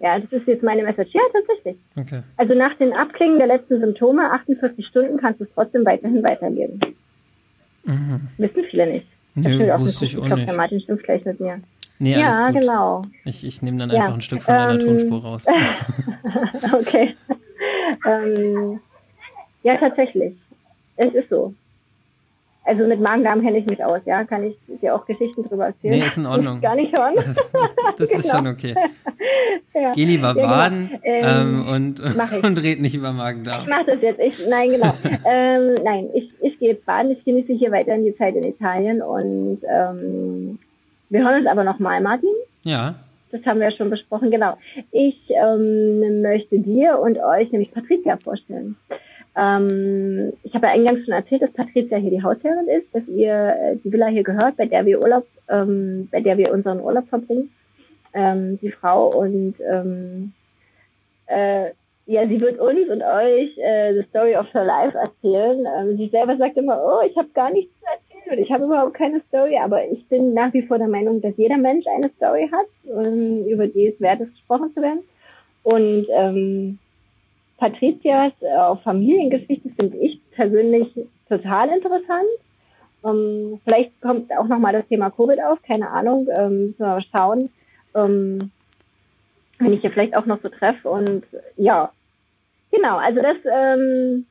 Ja, 0.00 0.16
das 0.16 0.30
ist 0.30 0.46
jetzt 0.46 0.62
meine 0.62 0.84
Message. 0.84 1.12
Ja, 1.12 1.20
tatsächlich. 1.32 1.76
Okay. 1.96 2.22
Also 2.36 2.54
nach 2.54 2.72
den 2.78 2.92
Abklingen 2.92 3.38
der 3.38 3.48
letzten 3.48 3.80
Symptome, 3.80 4.30
48 4.30 4.86
Stunden, 4.86 5.16
kannst 5.18 5.40
du 5.40 5.44
es 5.44 5.50
trotzdem 5.56 5.84
weiterhin 5.84 6.22
weitergeben. 6.22 6.78
Mhm. 7.82 8.20
Wissen 8.36 8.64
viele 8.70 8.86
nicht. 8.92 9.06
Nee, 9.34 9.44
wusste 9.44 9.64
ich 9.64 9.72
auch 9.72 9.78
nicht. 9.80 10.02
Ich 10.02 10.16
glaube, 10.16 10.44
der 10.44 10.54
Martin 10.54 10.80
stimmt 10.80 11.02
gleich 11.02 11.24
mit 11.24 11.40
mir. 11.40 11.60
Nee, 11.98 12.12
ja, 12.12 12.50
genau. 12.50 13.02
Ich, 13.24 13.44
ich 13.44 13.60
nehme 13.62 13.78
dann 13.78 13.90
einfach 13.90 14.08
ja. 14.08 14.14
ein 14.14 14.20
Stück 14.20 14.42
von 14.42 14.54
deiner 14.54 14.74
ähm, 14.74 14.80
Tonspur 14.80 15.22
raus. 15.22 15.46
okay. 16.72 17.16
ähm, 18.06 18.80
ja, 19.62 19.76
tatsächlich. 19.76 20.34
Es 20.96 21.12
ist 21.14 21.28
so. 21.28 21.54
Also 22.64 22.86
mit 22.86 23.00
Magen-Darm 23.00 23.40
kenne 23.40 23.58
ich 23.58 23.66
mich 23.66 23.82
aus, 23.82 24.02
ja. 24.04 24.24
Kann 24.24 24.44
ich 24.44 24.54
dir 24.82 24.94
auch 24.94 25.06
Geschichten 25.06 25.42
drüber 25.42 25.66
erzählen? 25.66 26.00
Nee, 26.00 26.06
ist 26.06 26.18
in 26.18 26.26
Ordnung. 26.26 26.60
Gar 26.60 26.76
nicht 26.76 26.92
hören. 26.92 27.14
Das 27.16 27.28
ist, 27.28 27.50
das 27.96 28.08
genau. 28.08 28.18
ist 28.18 28.30
schon 28.30 28.46
okay. 28.46 28.74
ja. 29.74 29.92
Geh 29.92 30.04
lieber 30.04 30.36
ja, 30.36 30.46
baden 30.46 30.90
genau. 31.02 31.26
ähm, 31.26 31.64
ähm, 31.66 31.68
und, 31.68 32.44
und 32.44 32.62
red 32.62 32.80
nicht 32.80 32.94
über 32.94 33.12
Magen-Darm. 33.12 33.62
Ich 33.62 33.68
mach 33.68 33.86
das 33.86 34.02
jetzt. 34.02 34.20
Ich, 34.20 34.46
nein, 34.46 34.68
genau. 34.68 34.92
ähm, 35.24 35.82
nein, 35.82 36.10
ich, 36.14 36.30
ich 36.42 36.58
gehe 36.58 36.72
jetzt 36.72 36.84
baden. 36.84 37.10
Ich 37.12 37.24
genieße 37.24 37.54
hier 37.54 37.72
weiterhin 37.72 38.04
die 38.04 38.14
Zeit 38.16 38.36
in 38.36 38.44
Italien 38.44 39.00
und 39.00 39.60
ähm, 39.66 40.58
wir 41.10 41.24
hören 41.24 41.40
uns 41.40 41.46
aber 41.46 41.64
nochmal, 41.64 42.00
Martin. 42.00 42.30
Ja. 42.62 42.94
Das 43.30 43.44
haben 43.44 43.60
wir 43.60 43.70
ja 43.70 43.76
schon 43.76 43.90
besprochen, 43.90 44.30
genau. 44.30 44.56
Ich 44.90 45.18
ähm, 45.30 46.22
möchte 46.22 46.58
dir 46.60 46.98
und 46.98 47.18
euch 47.18 47.52
nämlich 47.52 47.72
Patricia 47.72 48.16
vorstellen. 48.16 48.76
Ähm, 49.36 50.32
ich 50.42 50.54
habe 50.54 50.66
ja 50.66 50.72
eingangs 50.72 51.04
schon 51.04 51.14
erzählt, 51.14 51.42
dass 51.42 51.52
Patricia 51.52 51.98
hier 51.98 52.10
die 52.10 52.22
Hausherrin 52.22 52.68
ist, 52.68 52.92
dass 52.92 53.06
ihr 53.06 53.32
äh, 53.32 53.76
die 53.76 53.92
Villa 53.92 54.06
hier 54.06 54.24
gehört, 54.24 54.56
bei 54.56 54.66
der 54.66 54.86
wir 54.86 55.00
Urlaub, 55.00 55.26
ähm, 55.48 56.08
bei 56.10 56.20
der 56.20 56.38
wir 56.38 56.52
unseren 56.52 56.80
Urlaub 56.80 57.08
verbringen. 57.08 57.50
Ähm, 58.14 58.58
die 58.60 58.72
Frau 58.72 59.08
und 59.08 59.54
ähm, 59.70 60.32
äh, 61.26 61.70
ja, 62.08 62.26
sie 62.26 62.40
wird 62.40 62.58
uns 62.58 62.88
und 62.88 63.02
euch 63.02 63.58
äh, 63.58 63.92
the 63.92 64.02
story 64.08 64.34
of 64.34 64.46
her 64.54 64.64
life 64.64 64.96
erzählen. 64.96 65.66
Ähm, 65.76 65.98
sie 65.98 66.08
selber 66.08 66.38
sagt 66.38 66.56
immer, 66.56 66.82
oh, 66.82 67.06
ich 67.06 67.14
habe 67.18 67.28
gar 67.34 67.50
nichts 67.50 67.70
zu 67.78 67.84
erzählen 67.84 68.38
und 68.38 68.42
ich 68.42 68.50
habe 68.50 68.64
überhaupt 68.64 68.94
keine 68.94 69.20
Story, 69.28 69.58
aber 69.62 69.84
ich 69.84 70.06
bin 70.08 70.32
nach 70.32 70.54
wie 70.54 70.62
vor 70.62 70.78
der 70.78 70.88
Meinung, 70.88 71.20
dass 71.20 71.36
jeder 71.36 71.58
Mensch 71.58 71.86
eine 71.86 72.08
Story 72.16 72.48
hat, 72.50 72.66
ähm, 72.86 73.44
über 73.46 73.66
die 73.66 73.88
es 73.88 74.00
wert 74.00 74.22
ist, 74.22 74.30
gesprochen 74.30 74.72
zu 74.74 74.80
werden. 74.80 75.00
Und 75.64 76.06
ähm, 76.10 76.78
Patrizias 77.58 78.32
äh, 78.40 78.76
Familiengeschichte 78.82 79.68
finde 79.76 79.98
ich 79.98 80.18
persönlich 80.30 80.88
total 81.28 81.68
interessant. 81.68 82.30
Ähm, 83.04 83.60
vielleicht 83.64 84.00
kommt 84.00 84.32
auch 84.34 84.48
nochmal 84.48 84.72
das 84.72 84.88
Thema 84.88 85.10
Covid 85.10 85.42
auf, 85.42 85.60
keine 85.62 85.90
Ahnung, 85.90 86.26
ähm, 86.34 86.74
mal 86.78 87.02
schauen. 87.12 87.50
Ähm, 87.94 88.50
wenn 89.58 89.74
ich 89.74 89.82
hier 89.82 89.90
vielleicht 89.90 90.16
auch 90.16 90.24
noch 90.24 90.40
so 90.40 90.48
treffe 90.48 90.88
und 90.88 91.24
ja, 91.56 91.90
Genau, 92.70 92.96
also 92.98 93.20
das 93.22 93.36
ähm, 93.44 94.26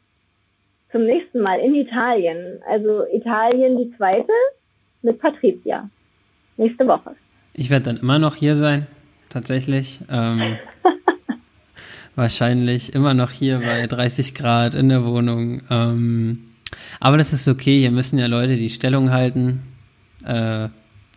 zum 0.91 1.05
nächsten 1.05 1.41
Mal 1.41 1.59
in 1.59 1.75
Italien. 1.75 2.59
Also 2.69 3.05
Italien 3.11 3.77
die 3.77 3.95
zweite 3.97 4.31
mit 5.01 5.19
Patricia. 5.19 5.89
Nächste 6.57 6.87
Woche. 6.87 7.15
Ich 7.53 7.69
werde 7.69 7.85
dann 7.85 7.97
immer 7.97 8.19
noch 8.19 8.35
hier 8.35 8.55
sein, 8.55 8.87
tatsächlich. 9.29 10.01
Ähm, 10.11 10.57
wahrscheinlich 12.15 12.93
immer 12.93 13.13
noch 13.13 13.31
hier 13.31 13.59
bei 13.59 13.85
30 13.85 14.33
Grad 14.33 14.73
in 14.73 14.89
der 14.89 15.05
Wohnung. 15.05 15.61
Ähm, 15.69 16.45
aber 16.99 17.17
das 17.17 17.33
ist 17.33 17.47
okay, 17.47 17.79
hier 17.79 17.91
müssen 17.91 18.17
ja 18.17 18.27
Leute 18.27 18.55
die 18.55 18.69
Stellung 18.69 19.11
halten. 19.11 19.61
Äh, 20.25 20.69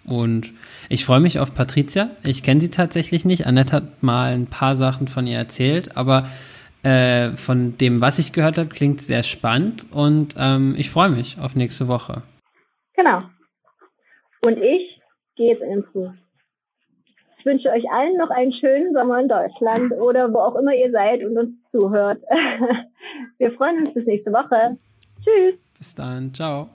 und 0.04 0.52
ich 0.88 1.04
freue 1.04 1.20
mich 1.20 1.38
auf 1.40 1.54
Patricia. 1.54 2.10
Ich 2.22 2.42
kenne 2.42 2.60
sie 2.60 2.70
tatsächlich 2.70 3.24
nicht. 3.24 3.46
Annette 3.46 3.72
hat 3.72 4.02
mal 4.02 4.32
ein 4.32 4.46
paar 4.46 4.76
Sachen 4.76 5.08
von 5.08 5.26
ihr 5.26 5.38
erzählt, 5.38 5.96
aber 5.96 6.24
äh, 6.82 7.36
von 7.36 7.76
dem, 7.78 8.00
was 8.00 8.18
ich 8.18 8.32
gehört 8.32 8.58
habe, 8.58 8.68
klingt 8.68 9.00
sehr 9.00 9.22
spannend 9.22 9.86
und 9.92 10.34
ähm, 10.38 10.74
ich 10.78 10.90
freue 10.90 11.10
mich 11.10 11.38
auf 11.38 11.54
nächste 11.54 11.88
Woche. 11.88 12.22
Genau. 12.94 13.22
Und 14.42 14.58
ich 14.58 15.00
gehe 15.36 15.52
jetzt 15.52 15.62
in 15.62 15.70
den 15.70 15.84
Prüf. 15.84 16.12
Ich 17.38 17.46
wünsche 17.46 17.70
euch 17.70 17.84
allen 17.90 18.16
noch 18.16 18.30
einen 18.30 18.52
schönen 18.52 18.92
Sommer 18.92 19.20
in 19.20 19.28
Deutschland 19.28 19.92
oder 19.92 20.32
wo 20.32 20.38
auch 20.38 20.56
immer 20.56 20.74
ihr 20.74 20.90
seid 20.90 21.24
und 21.24 21.38
uns 21.38 21.50
zuhört. 21.70 22.22
Wir 23.38 23.52
freuen 23.52 23.86
uns 23.86 23.94
bis 23.94 24.06
nächste 24.06 24.30
Woche. 24.30 24.76
Tschüss. 25.24 25.58
Bis 25.76 25.94
dann. 25.94 26.32
Ciao. 26.34 26.70